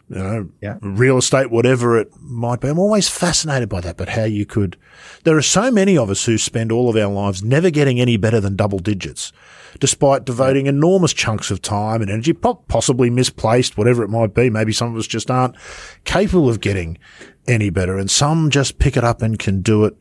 [0.09, 0.79] you know, yeah.
[0.83, 2.69] real estate, whatever it might be.
[2.69, 4.77] I'm always fascinated by that, but how you could,
[5.25, 8.17] there are so many of us who spend all of our lives never getting any
[8.17, 9.33] better than double digits
[9.81, 14.51] despite devoting enormous chunks of time and energy, possibly misplaced, whatever it might be.
[14.51, 15.57] Maybe some of us just aren't
[16.05, 16.99] capable of getting
[17.47, 19.95] any better and some just pick it up and can do it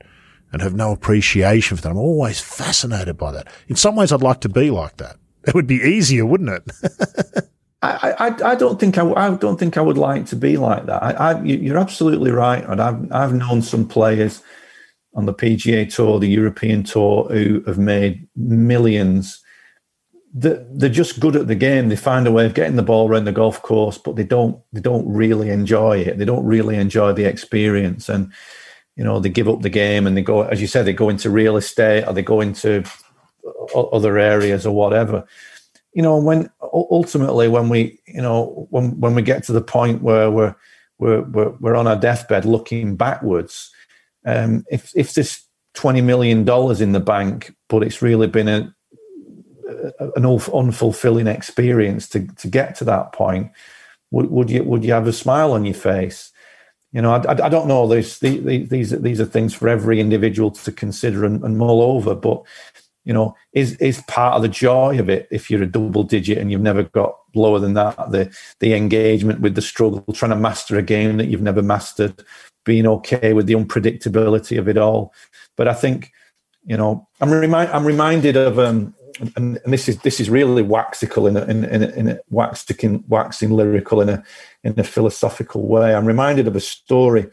[0.52, 1.90] and have no appreciation for that.
[1.90, 3.48] I'm always fascinated by that.
[3.68, 5.18] In some ways, I'd like to be like that.
[5.48, 7.50] It would be easier, wouldn't it?
[7.84, 10.86] I, I, I, don't think I, I don't think I would like to be like
[10.86, 11.04] that.
[11.04, 14.42] I, I, you're absolutely right, and I've I've known some players
[15.14, 19.44] on the PGA Tour, the European Tour, who have made millions
[20.34, 21.90] they're just good at the game.
[21.90, 24.60] They find a way of getting the ball around the golf course, but they don't
[24.74, 26.18] they don't really enjoy it.
[26.18, 28.32] They don't really enjoy the experience, and
[28.96, 31.10] you know they give up the game and they go, as you said, they go
[31.10, 32.84] into real estate or they go into
[33.76, 35.28] other areas or whatever.
[35.94, 40.02] You know, when ultimately when we you know when when we get to the point
[40.02, 40.56] where we're
[40.98, 43.72] we're we're, we're on our deathbed looking backwards,
[44.26, 48.74] um, if if this twenty million dollars in the bank, but it's really been a
[50.16, 53.52] an unfulfilling experience to to get to that point,
[54.12, 56.32] would, would you would you have a smile on your face?
[56.92, 57.88] You know, I, I don't know.
[57.88, 62.14] These these these are things for every individual to consider and, and mull over.
[62.14, 62.44] But
[63.06, 66.38] you know, is is part of the joy of it if you're a double digit
[66.38, 67.96] and you've never got lower than that.
[68.12, 72.24] The the engagement with the struggle, trying to master a game that you've never mastered,
[72.66, 75.14] being okay with the unpredictability of it all.
[75.58, 76.12] But I think,
[76.66, 78.96] you know, I'm remind I'm reminded of um,
[79.36, 82.20] and, and, this is this is really waxical in a, in, in, a, in a
[82.30, 84.24] waxing, waxing lyrical in a
[84.64, 85.94] in a philosophical way.
[85.94, 87.28] I'm reminded of a story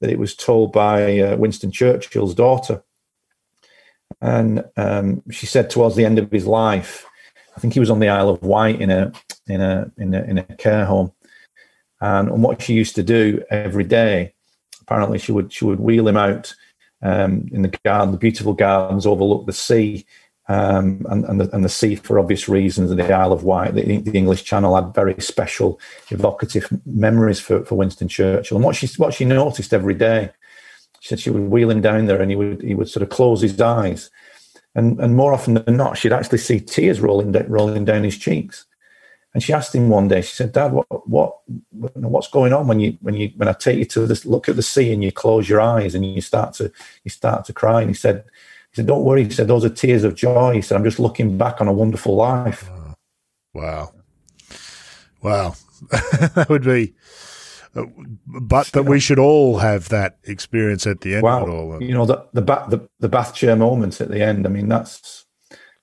[0.00, 2.82] that it was told by uh, Winston Churchill's daughter,
[4.20, 7.06] and um, she said towards the end of his life,
[7.56, 9.12] I think he was on the Isle of Wight in a
[9.46, 11.12] in a in a, in a care home,
[12.00, 14.34] and, and what she used to do every day,
[14.82, 16.54] apparently she would she would wheel him out
[17.02, 20.06] um, in the garden, the beautiful gardens overlook the sea
[20.48, 23.74] um, and, and, the, and the sea for obvious reasons, and the Isle of Wight,
[23.74, 28.56] the, the, English Channel had very special, evocative memories for, for Winston Churchill.
[28.56, 30.30] And what she what she noticed every day,
[31.04, 33.10] she said she would wheel him down there, and he would he would sort of
[33.10, 34.10] close his eyes,
[34.74, 38.64] and and more often than not, she'd actually see tears rolling rolling down his cheeks.
[39.34, 41.40] And she asked him one day, she said, "Dad, what what
[41.92, 44.56] what's going on when you when you when I take you to this look at
[44.56, 46.72] the sea and you close your eyes and you start to
[47.04, 48.24] you start to cry?" And he said
[48.70, 49.24] he said, Don't worry.
[49.24, 50.54] He said, Those are tears of joy.
[50.54, 52.68] He said, I'm just looking back on a wonderful life.
[53.52, 53.92] Wow.
[55.22, 55.54] Wow.
[55.90, 56.94] that would be,
[57.74, 61.42] but that we should all have that experience at the end wow.
[61.42, 61.82] of it all.
[61.82, 64.46] You know, the, the, ba- the, the bath chair moments at the end.
[64.46, 65.26] I mean, that's,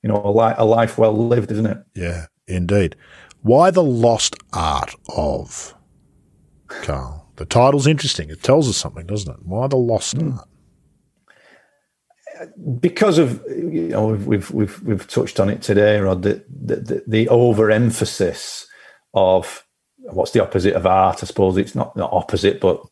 [0.01, 1.77] you know, a, li- a life well lived, isn't it?
[1.95, 2.95] Yeah, indeed.
[3.41, 5.75] Why the lost art of
[6.67, 7.29] Carl?
[7.35, 8.29] The title's interesting.
[8.29, 9.39] It tells us something, doesn't it?
[9.43, 10.37] Why the lost mm.
[10.37, 10.47] art?
[12.79, 16.23] because of you know we've we've we've touched on it today, Rod.
[16.23, 18.67] The the, the overemphasis
[19.13, 19.65] of
[20.03, 21.23] what's the opposite of art?
[21.23, 22.83] I suppose it's not not opposite, but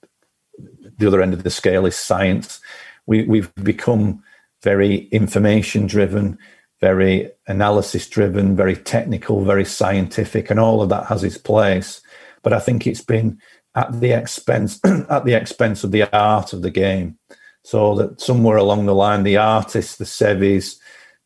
[0.97, 2.59] the other end of the scale is science.
[3.05, 4.23] We we've become
[4.63, 6.37] very information driven,
[6.81, 12.01] very analysis driven, very technical, very scientific, and all of that has its place.
[12.43, 13.39] But I think it's been
[13.75, 17.17] at the expense at the expense of the art of the game.
[17.63, 20.77] So that somewhere along the line, the artists, the Seves,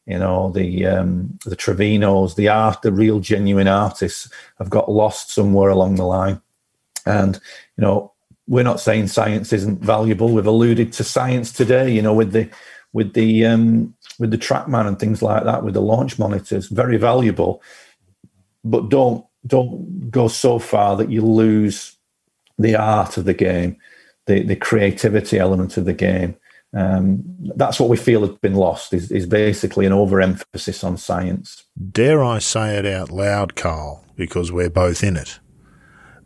[0.06, 5.32] you know, the um, the Trevinos, the art, the real genuine artists have got lost
[5.32, 6.42] somewhere along the line.
[7.06, 7.36] And
[7.78, 8.12] you know,
[8.48, 10.30] we're not saying science isn't valuable.
[10.30, 12.50] We've alluded to science today, you know, with the
[12.92, 16.98] with the um, with the TrackMan and things like that, with the launch monitors, very
[16.98, 17.62] valuable.
[18.64, 21.96] But don't don't go so far that you lose
[22.58, 23.78] the art of the game
[24.26, 26.36] the, the creativity element of the game.
[26.76, 27.24] Um,
[27.56, 31.64] that's what we feel has been lost is, is basically an overemphasis on science.
[31.92, 35.40] Dare I say it out loud, Carl, because we're both in it.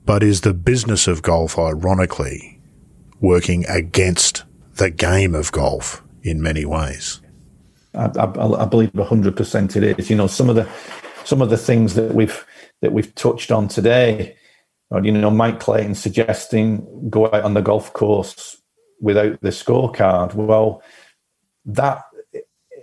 [0.06, 2.62] But is the business of golf, ironically,
[3.20, 4.46] working against
[4.76, 7.20] the game of golf in many ways?
[7.94, 10.10] I, I, I believe hundred percent it is.
[10.10, 10.68] You know, some of the
[11.26, 12.46] some of the things that we've
[12.82, 14.38] that we've touched on today
[15.04, 18.62] you know, Mike Clayton suggesting go out on the golf course
[19.00, 20.34] without the scorecard.
[20.34, 20.82] Well,
[21.66, 22.04] that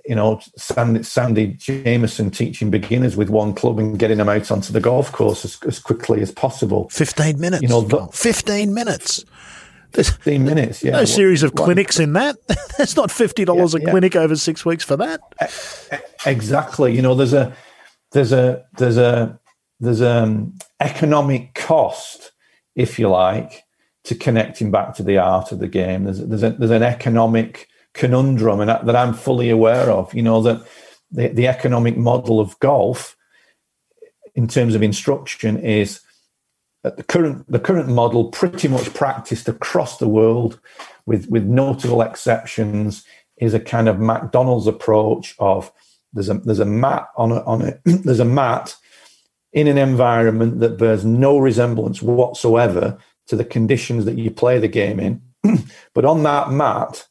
[0.06, 4.72] you know, Sandy, Sandy Jamieson teaching beginners with one club and getting them out onto
[4.72, 6.88] the golf course as, as quickly as possible.
[6.90, 7.62] 15 minutes.
[7.62, 9.24] You know, the, 15 minutes.
[9.94, 10.82] 15 minutes.
[10.82, 10.92] Yeah.
[10.92, 12.36] No series of clinics in that.
[12.78, 13.90] That's not fifty dollars yeah, a yeah.
[13.90, 15.20] clinic over six weeks for that.
[16.26, 16.94] Exactly.
[16.94, 17.54] You know, there's a
[18.10, 19.38] there's a there's a
[19.78, 22.32] there's an economic cost,
[22.74, 23.62] if you like,
[24.04, 26.04] to connecting back to the art of the game.
[26.04, 30.14] There's there's a, there's an economic conundrum, and that, I'm fully aware of.
[30.14, 30.66] You know that
[31.10, 33.16] the the economic model of golf,
[34.34, 36.00] in terms of instruction, is
[36.82, 40.60] the current the current model pretty much practiced across the world
[41.06, 43.04] with with notable exceptions
[43.38, 45.72] is a kind of McDonald's approach of
[46.12, 48.76] there's a there's a mat on a, on it there's a mat
[49.52, 54.68] in an environment that bears no resemblance whatsoever to the conditions that you play the
[54.68, 55.22] game in
[55.94, 57.06] but on that mat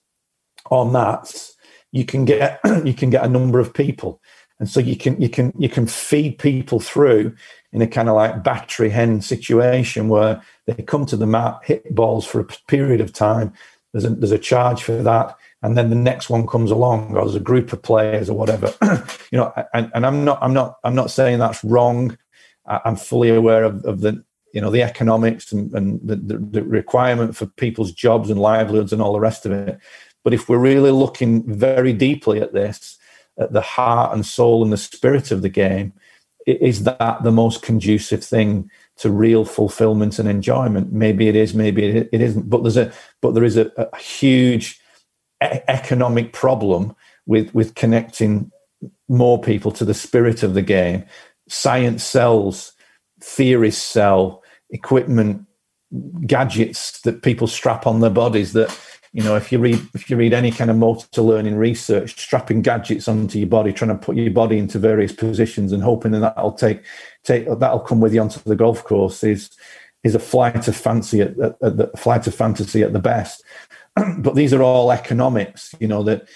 [0.69, 1.56] or mats
[1.91, 4.22] you can get you can get a number of people
[4.60, 7.35] and so you can you can you can feed people through
[7.73, 11.94] in a kind of like battery hen situation where they come to the mat, hit
[11.94, 13.52] balls for a period of time.
[13.91, 17.26] There's a, there's a charge for that, and then the next one comes along, or
[17.26, 18.73] there's a group of players or whatever.
[19.31, 22.18] you know, and, and I'm not I'm not I'm not saying that's wrong.
[22.65, 24.23] I'm fully aware of, of the
[24.54, 29.02] you know the economics and, and the, the, requirement for people's jobs and livelihoods and
[29.02, 29.80] all the rest of it.
[30.24, 32.98] But if we're really looking very deeply at this,
[33.38, 35.92] at the heart and soul and the spirit of the game,
[36.46, 40.94] is that the most conducive thing to real fulfillment and enjoyment?
[40.94, 42.50] Maybe it is, maybe it isn't.
[42.50, 44.80] But there's a but there is a, a huge
[45.42, 48.52] economic problem with with connecting
[49.08, 51.06] more people to the spirit of the game.
[51.48, 52.74] Science sells,
[53.20, 54.43] theories sell,
[54.74, 55.45] equipment,
[56.26, 58.78] gadgets that people strap on their bodies that
[59.12, 62.64] you know if you read if you read any kind of motor learning research strapping
[62.64, 66.20] gadgets onto your body trying to put your body into various positions and hoping that
[66.20, 66.82] that'll take
[67.24, 69.52] take that'll come with you onto the golf course is
[70.04, 73.44] is a flight of fancy at, at, at the flight of fantasy at the best.
[74.18, 76.28] But these are all economics you know that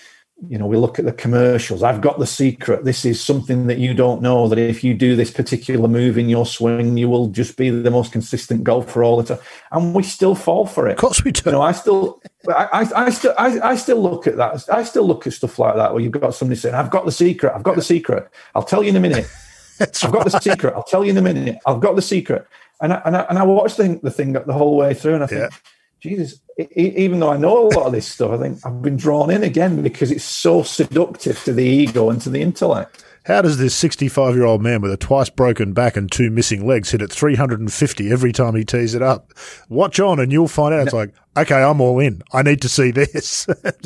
[0.48, 1.82] you know, we look at the commercials.
[1.82, 2.86] I've got the secret.
[2.86, 4.48] This is something that you don't know.
[4.48, 7.90] That if you do this particular move in your swing, you will just be the
[7.90, 9.44] most consistent golfer all the time.
[9.72, 10.92] And we still fall for it.
[10.92, 11.42] Of course, we do.
[11.46, 14.64] You know, I still, I, I, I still, I, I, still look at that.
[14.72, 17.12] I still look at stuff like that where you've got somebody saying, "I've got the
[17.12, 17.54] secret.
[17.56, 18.30] I've got the secret.
[18.54, 19.28] I'll tell you in a minute.
[19.80, 20.74] I've got the secret.
[20.76, 21.58] I'll tell you in a minute.
[21.66, 22.48] I've got the secret."
[22.80, 25.24] And I, and I, and I watched the, the thing the whole way through, and
[25.24, 25.42] I think.
[25.42, 25.58] Yeah
[26.00, 26.40] Jesus,
[26.76, 29.44] even though I know a lot of this stuff, I think I've been drawn in
[29.44, 33.04] again because it's so seductive to the ego and to the intellect.
[33.28, 36.66] How does this 65 year old man with a twice broken back and two missing
[36.66, 39.34] legs hit at 350 every time he tees it up?
[39.68, 40.88] Watch on and you'll find out.
[40.88, 42.22] It's like, okay, I'm all in.
[42.32, 43.46] I need to see this.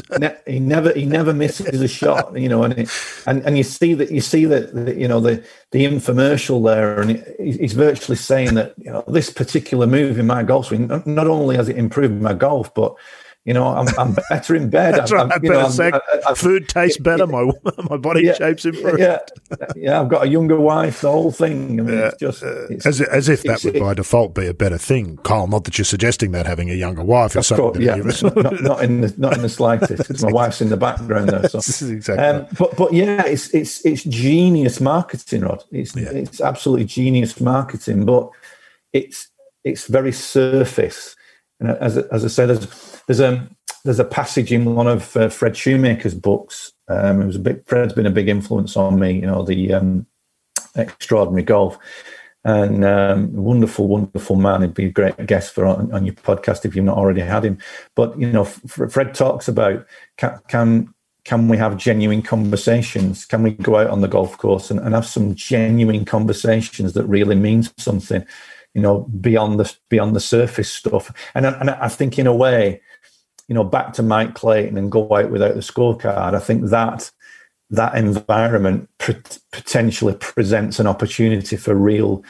[0.45, 2.89] he never, he never misses a shot, you know, and, it,
[3.25, 7.25] and, and you see that, you see that, you know, the, the infomercial there, and
[7.39, 11.55] he's virtually saying that, you know, this particular move in my golf swing, not only
[11.55, 12.95] has it improved my golf, but
[13.43, 14.93] you know, I'm, I'm better in bed.
[14.95, 15.41] That's I'm, right.
[15.41, 15.95] know, sec.
[15.95, 15.99] I,
[16.29, 17.25] I, Food tastes better.
[17.25, 17.49] My
[17.89, 18.99] my body yeah, shape's improved.
[18.99, 19.17] Yeah,
[19.75, 19.99] yeah.
[19.99, 21.01] I've got a younger wife.
[21.01, 21.79] The whole thing.
[21.79, 22.07] I mean, yeah.
[22.09, 25.17] it's just uh, it's, as as if that would by default be a better thing,
[25.23, 25.47] Kyle.
[25.47, 27.73] Not that you're suggesting that having a younger wife is something.
[27.73, 30.21] Course, yeah, not, not, in the not in the slightest.
[30.23, 31.49] my wife's in the background there.
[31.49, 31.57] So.
[31.89, 32.23] exactly.
[32.23, 35.63] Um, but but yeah, it's it's it's genius marketing, Rod.
[35.71, 36.11] It's yeah.
[36.11, 38.29] it's absolutely genius marketing, but
[38.93, 39.29] it's
[39.63, 41.15] it's very surface.
[41.61, 43.47] And as as I said, there's there's a
[43.85, 46.73] there's a passage in one of uh, Fred Shoemaker's books.
[46.89, 47.65] Um, it was a big.
[47.65, 49.13] Fred's been a big influence on me.
[49.13, 50.07] You know, the um,
[50.75, 51.77] extraordinary golf,
[52.43, 54.63] and um, wonderful, wonderful man.
[54.63, 57.45] He'd be a great guest for on, on, your podcast if you've not already had
[57.45, 57.59] him.
[57.95, 59.85] But you know, Fred talks about
[60.17, 60.93] can, can
[61.23, 63.25] can we have genuine conversations?
[63.25, 67.05] Can we go out on the golf course and, and have some genuine conversations that
[67.05, 68.25] really mean something?
[68.73, 71.11] You know, beyond the beyond the surface stuff.
[71.35, 72.81] And and I think in a way
[73.51, 77.11] you know, back to Mike Clayton and go out without the scorecard, I think that
[77.69, 82.23] that environment potentially presents an opportunity for real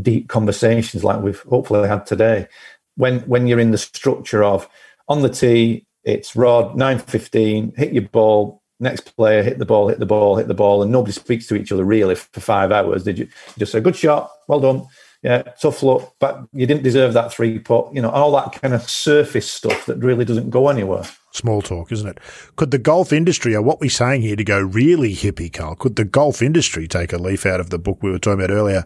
[0.00, 2.46] deep conversations like we've hopefully had today.
[2.94, 4.68] When when you're in the structure of
[5.08, 9.88] on the tee, it's rod nine fifteen, hit your ball, next player hit the ball,
[9.88, 12.70] hit the ball, hit the ball, and nobody speaks to each other really for five
[12.70, 13.02] hours.
[13.02, 14.86] Did you just say good shot, well done?
[15.22, 18.72] Yeah, tough luck, but you didn't deserve that three putt, you know, all that kind
[18.72, 21.04] of surface stuff that really doesn't go anywhere.
[21.32, 22.18] Small talk, isn't it?
[22.56, 25.96] Could the golf industry, or what we're saying here to go really hippie, Carl, could
[25.96, 28.84] the golf industry take a leaf out of the book we were talking about earlier,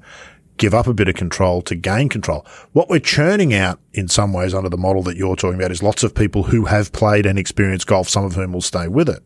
[0.56, 2.46] give up a bit of control to gain control?
[2.72, 5.82] What we're churning out in some ways under the model that you're talking about is
[5.82, 9.08] lots of people who have played and experienced golf, some of whom will stay with
[9.08, 9.22] it.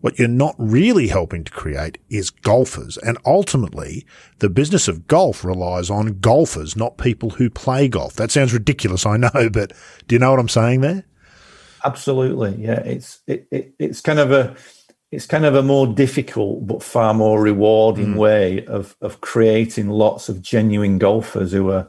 [0.00, 2.96] What you're not really helping to create is golfers.
[2.98, 4.06] And ultimately,
[4.38, 8.14] the business of golf relies on golfers, not people who play golf.
[8.14, 9.72] That sounds ridiculous, I know, but
[10.06, 11.04] do you know what I'm saying there?
[11.84, 12.56] Absolutely.
[12.56, 12.80] Yeah.
[12.80, 14.56] It's, it, it it's kind of a,
[15.10, 18.18] it's kind of a more difficult but far more rewarding mm.
[18.18, 21.88] way of of creating lots of genuine golfers who are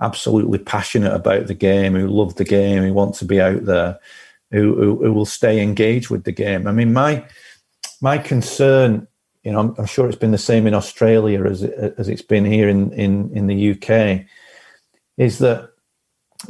[0.00, 3.98] absolutely passionate about the game, who love the game, who want to be out there,
[4.50, 6.66] who, who, who will stay engaged with the game.
[6.66, 7.24] I mean, my
[8.00, 9.06] my concern,
[9.42, 12.44] you know, I'm, I'm, sure it's been the same in Australia as as it's been
[12.44, 14.26] here in in in the UK,
[15.16, 15.70] is that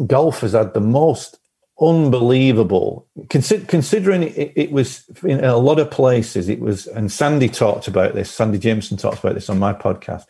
[0.07, 1.39] golf has had the most
[1.81, 3.07] unbelievable.
[3.29, 7.87] Consider, considering it, it, was in a lot of places, it was, and Sandy talked
[7.87, 8.31] about this.
[8.31, 10.25] Sandy Jameson talked about this on my podcast.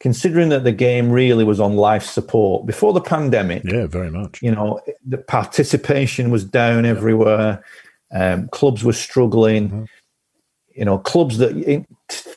[0.00, 4.40] Considering that the game really was on life support before the pandemic, yeah, very much.
[4.42, 7.62] You know, the participation was down everywhere.
[8.10, 9.68] Um, clubs were struggling.
[9.68, 9.84] Mm-hmm.
[10.74, 11.86] You know, clubs that in,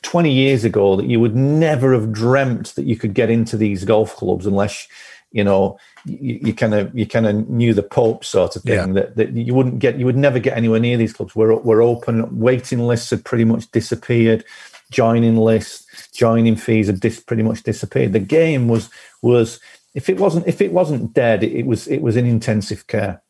[0.02, 3.84] 20 years ago that you would never have dreamt that you could get into these
[3.84, 4.88] golf clubs unless
[5.32, 9.02] you know you kind of you kind of knew the Pope sort of thing yeah.
[9.02, 11.36] that, that you wouldn't get you would never get anywhere near these clubs.
[11.36, 12.38] We're we're open.
[12.38, 14.44] Waiting lists had pretty much disappeared.
[14.90, 18.14] Joining lists, joining fees had dis, pretty much disappeared.
[18.14, 18.88] The game was
[19.20, 19.60] was
[19.94, 23.22] if it wasn't if it wasn't dead, it was it was in intensive care.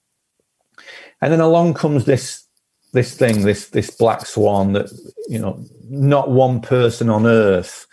[1.21, 2.45] And then along comes this
[2.93, 4.91] this thing, this this black swan that
[5.29, 7.87] you know not one person on earth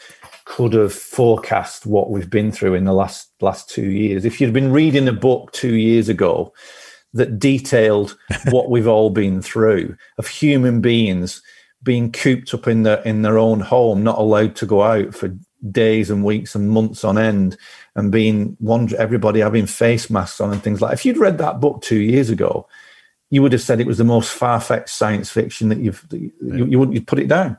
[0.45, 4.25] could have forecast what we've been through in the last last two years.
[4.25, 6.53] If you'd been reading a book two years ago
[7.13, 8.17] that detailed
[8.49, 11.41] what we've all been through of human beings
[11.83, 15.35] being cooped up in their in their own home, not allowed to go out for
[15.71, 17.57] days and weeks and months on end,
[17.95, 20.93] and being wonder everybody having face masks on and things like.
[20.93, 22.67] If you'd read that book two years ago,
[23.29, 26.31] you would have said it was the most far fetched science fiction that you've you,
[26.41, 27.57] you wouldn't you'd put it down.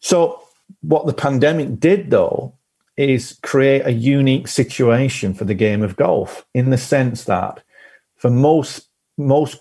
[0.00, 0.42] So
[0.80, 2.54] what the pandemic did, though,
[2.96, 7.62] is create a unique situation for the game of golf in the sense that
[8.16, 8.88] for most
[9.18, 9.60] most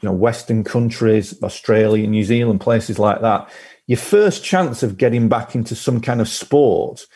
[0.00, 3.50] you know Western countries, Australia, New Zealand, places like that,
[3.86, 7.06] your first chance of getting back into some kind of sport,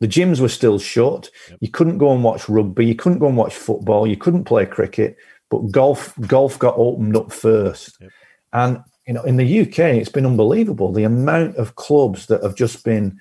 [0.00, 1.30] the gyms were still shut.
[1.50, 1.58] Yep.
[1.60, 4.66] You couldn't go and watch rugby, you couldn't go and watch football, you couldn't play
[4.66, 5.16] cricket,
[5.52, 7.98] but golf golf got opened up first.
[8.00, 8.10] Yep.
[8.54, 12.54] And you know, in the UK, it's been unbelievable the amount of clubs that have
[12.54, 13.20] just been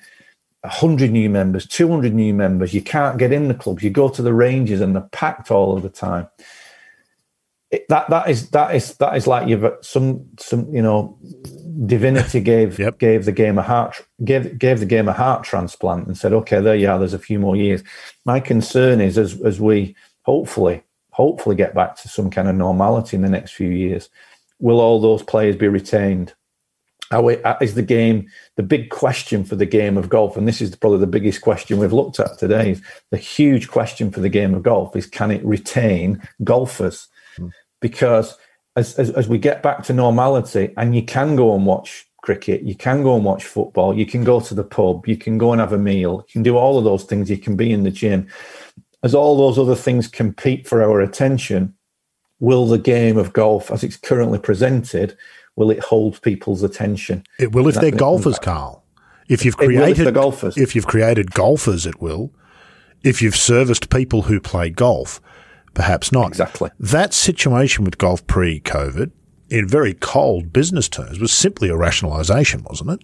[0.61, 2.73] 100 new members, 200 new members.
[2.73, 3.83] You can't get in the clubs.
[3.83, 6.29] You go to the ranges and they're packed all of the time.
[7.69, 11.17] It, that that is that is that is like you've some some you know
[11.85, 12.97] divinity gave yep.
[12.97, 16.59] gave the game a heart gave gave the game a heart transplant and said okay
[16.59, 17.81] there you are there's a few more years
[18.25, 23.15] my concern is as as we hopefully hopefully get back to some kind of normality
[23.15, 24.09] in the next few years
[24.61, 26.33] will all those players be retained?
[27.59, 30.37] Is the game the big question for the game of golf?
[30.37, 32.71] And this is probably the biggest question we've looked at today.
[32.71, 37.09] Is the huge question for the game of golf is can it retain golfers?
[37.37, 37.51] Mm.
[37.81, 38.37] Because
[38.77, 42.61] as, as, as we get back to normality, and you can go and watch cricket,
[42.61, 45.51] you can go and watch football, you can go to the pub, you can go
[45.51, 47.83] and have a meal, you can do all of those things, you can be in
[47.83, 48.25] the gym.
[49.03, 51.73] As all those other things compete for our attention,
[52.39, 55.17] will the game of golf, as it's currently presented,
[55.55, 57.23] will it hold people's attention?
[57.39, 58.83] It will if they're golfers, Carl.
[59.27, 60.57] If you've created if, golfers.
[60.57, 62.33] if you've created golfers, it will.
[63.03, 65.21] If you've serviced people who play golf,
[65.73, 66.27] perhaps not.
[66.27, 66.69] Exactly.
[66.79, 69.11] That situation with golf pre-COVID,
[69.49, 72.99] in very cold business terms, was simply a rationalisation, wasn't it?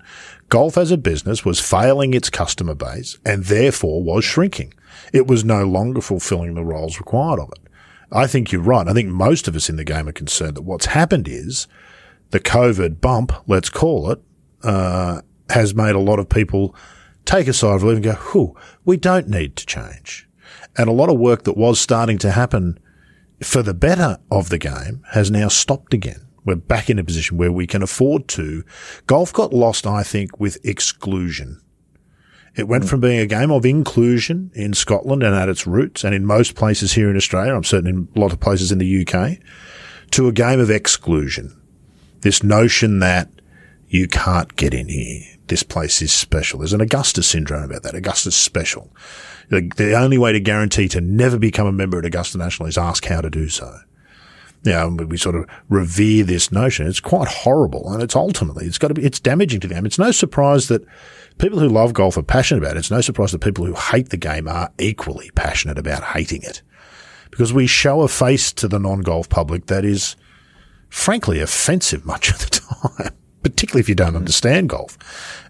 [0.49, 4.73] Golf as a business was failing its customer base and therefore was shrinking.
[5.13, 7.67] It was no longer fulfilling the roles required of it.
[8.11, 8.87] I think you're right.
[8.87, 11.67] I think most of us in the game are concerned that what's happened is
[12.31, 14.21] the COVID bump, let's call it,
[14.63, 16.75] uh, has made a lot of people
[17.25, 18.55] take a sigh of relief and go, whew,
[18.85, 20.27] we don't need to change.
[20.77, 22.79] And a lot of work that was starting to happen
[23.41, 26.27] for the better of the game has now stopped again.
[26.45, 28.63] We're back in a position where we can afford to.
[29.05, 31.61] Golf got lost, I think, with exclusion.
[32.57, 36.15] It went from being a game of inclusion in Scotland and at its roots, and
[36.15, 39.07] in most places here in Australia, I'm certain in a lot of places in the
[39.07, 39.37] UK,
[40.11, 41.55] to a game of exclusion.
[42.21, 43.29] This notion that
[43.89, 45.21] you can't get in here.
[45.47, 46.59] This place is special.
[46.59, 47.95] There's an Augusta syndrome about that.
[47.95, 48.91] Augusta's special.
[49.49, 52.77] The, the only way to guarantee to never become a member at Augusta National is
[52.77, 53.79] ask how to do so.
[54.63, 56.87] Yeah, you know, we sort of revere this notion.
[56.87, 59.85] It's quite horrible, and it's ultimately it's got to be it's damaging to them.
[59.85, 60.85] It's no surprise that
[61.37, 62.79] people who love golf are passionate about it.
[62.79, 66.61] It's no surprise that people who hate the game are equally passionate about hating it.
[67.29, 70.15] Because we show a face to the non-golf public that is
[70.89, 72.45] frankly offensive much of the
[73.03, 73.13] time.
[73.43, 74.97] particularly if you don't understand golf.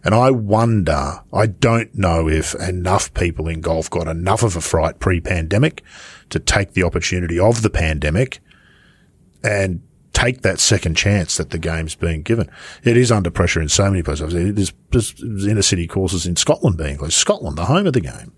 [0.03, 4.61] And I wonder, I don't know if enough people in golf got enough of a
[4.61, 5.81] fright pre-pandemic
[6.29, 8.39] to take the opportunity of the pandemic
[9.43, 9.81] and
[10.13, 12.49] take that second chance that the game's being given.
[12.83, 14.33] It is under pressure in so many places.
[14.33, 17.13] There's, there's inner city courses in Scotland being closed.
[17.13, 18.33] Scotland, the home of the game.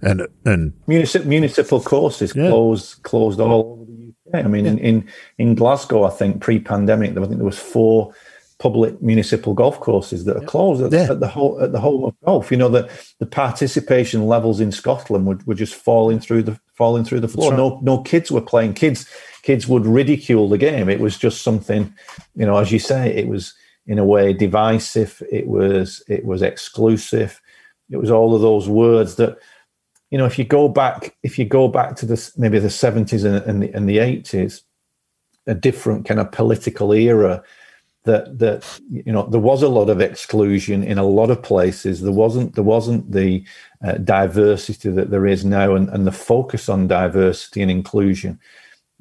[0.00, 2.48] And, and municipal, municipal courses yeah.
[2.48, 4.44] closed, closed all over the UK.
[4.44, 4.72] I mean, yeah.
[4.72, 5.08] in, in,
[5.38, 8.14] in Glasgow, I think pre-pandemic, I think there was four
[8.62, 11.10] public municipal golf courses that are closed at, yeah.
[11.10, 12.52] at, the whole at the home of golf.
[12.52, 12.88] You know that
[13.18, 17.50] the participation levels in Scotland were, were just falling through the falling through the floor.
[17.50, 17.56] Right.
[17.56, 18.74] No no kids were playing.
[18.74, 19.08] Kids
[19.42, 20.88] kids would ridicule the game.
[20.88, 21.94] It was just something,
[22.34, 23.54] you know, as you say, it was
[23.86, 25.22] in a way divisive.
[25.30, 27.40] It was it was exclusive.
[27.90, 29.38] It was all of those words that,
[30.10, 33.24] you know, if you go back if you go back to the maybe the seventies
[33.24, 34.62] and, and the and the eighties,
[35.46, 37.42] a different kind of political era
[38.04, 42.00] that that you know there was a lot of exclusion in a lot of places.
[42.00, 43.44] There wasn't there wasn't the
[43.84, 48.38] uh, diversity that there is now, and, and the focus on diversity and inclusion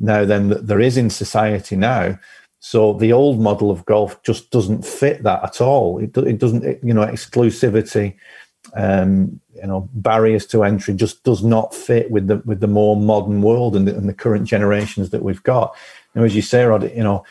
[0.02, 2.20] now then there is in society now.
[2.60, 5.98] So the old model of golf just doesn't fit that at all.
[5.98, 8.16] It, it doesn't, it, you know, exclusivity,
[8.76, 12.96] um, you know, barriers to entry just does not fit with the with the more
[12.96, 15.76] modern world and the, and the current generations that we've got.
[16.14, 17.24] And as you say, Rod, you know,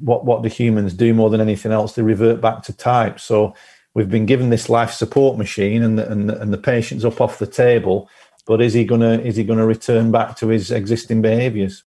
[0.00, 1.94] what what do humans do more than anything else?
[1.94, 3.20] They revert back to type.
[3.20, 3.54] So
[3.94, 7.20] we've been given this life support machine, and the, and the, and the patient's up
[7.20, 8.08] off the table.
[8.50, 11.84] But is he gonna is he gonna return back to his existing behaviours?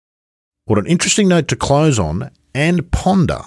[0.66, 3.40] What an interesting note to close on and ponder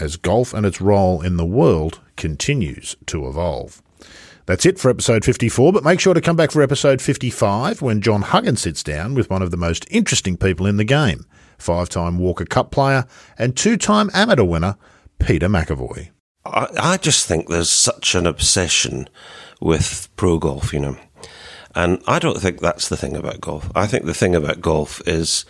[0.00, 3.82] as golf and its role in the world continues to evolve.
[4.46, 8.00] That's it for episode 54, but make sure to come back for episode 55 when
[8.00, 11.26] John Huggins sits down with one of the most interesting people in the game
[11.58, 13.04] five time Walker Cup player,
[13.36, 14.76] and two time amateur winner,
[15.18, 16.08] Peter McEvoy.
[16.46, 19.10] I, I just think there's such an obsession
[19.60, 20.96] with pro golf, you know.
[21.74, 23.70] And I don't think that's the thing about golf.
[23.74, 25.44] I think the thing about golf is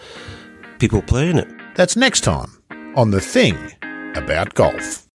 [0.79, 1.49] people playing it.
[1.75, 2.51] That's next time
[2.97, 3.57] on The Thing
[4.15, 5.09] About Golf.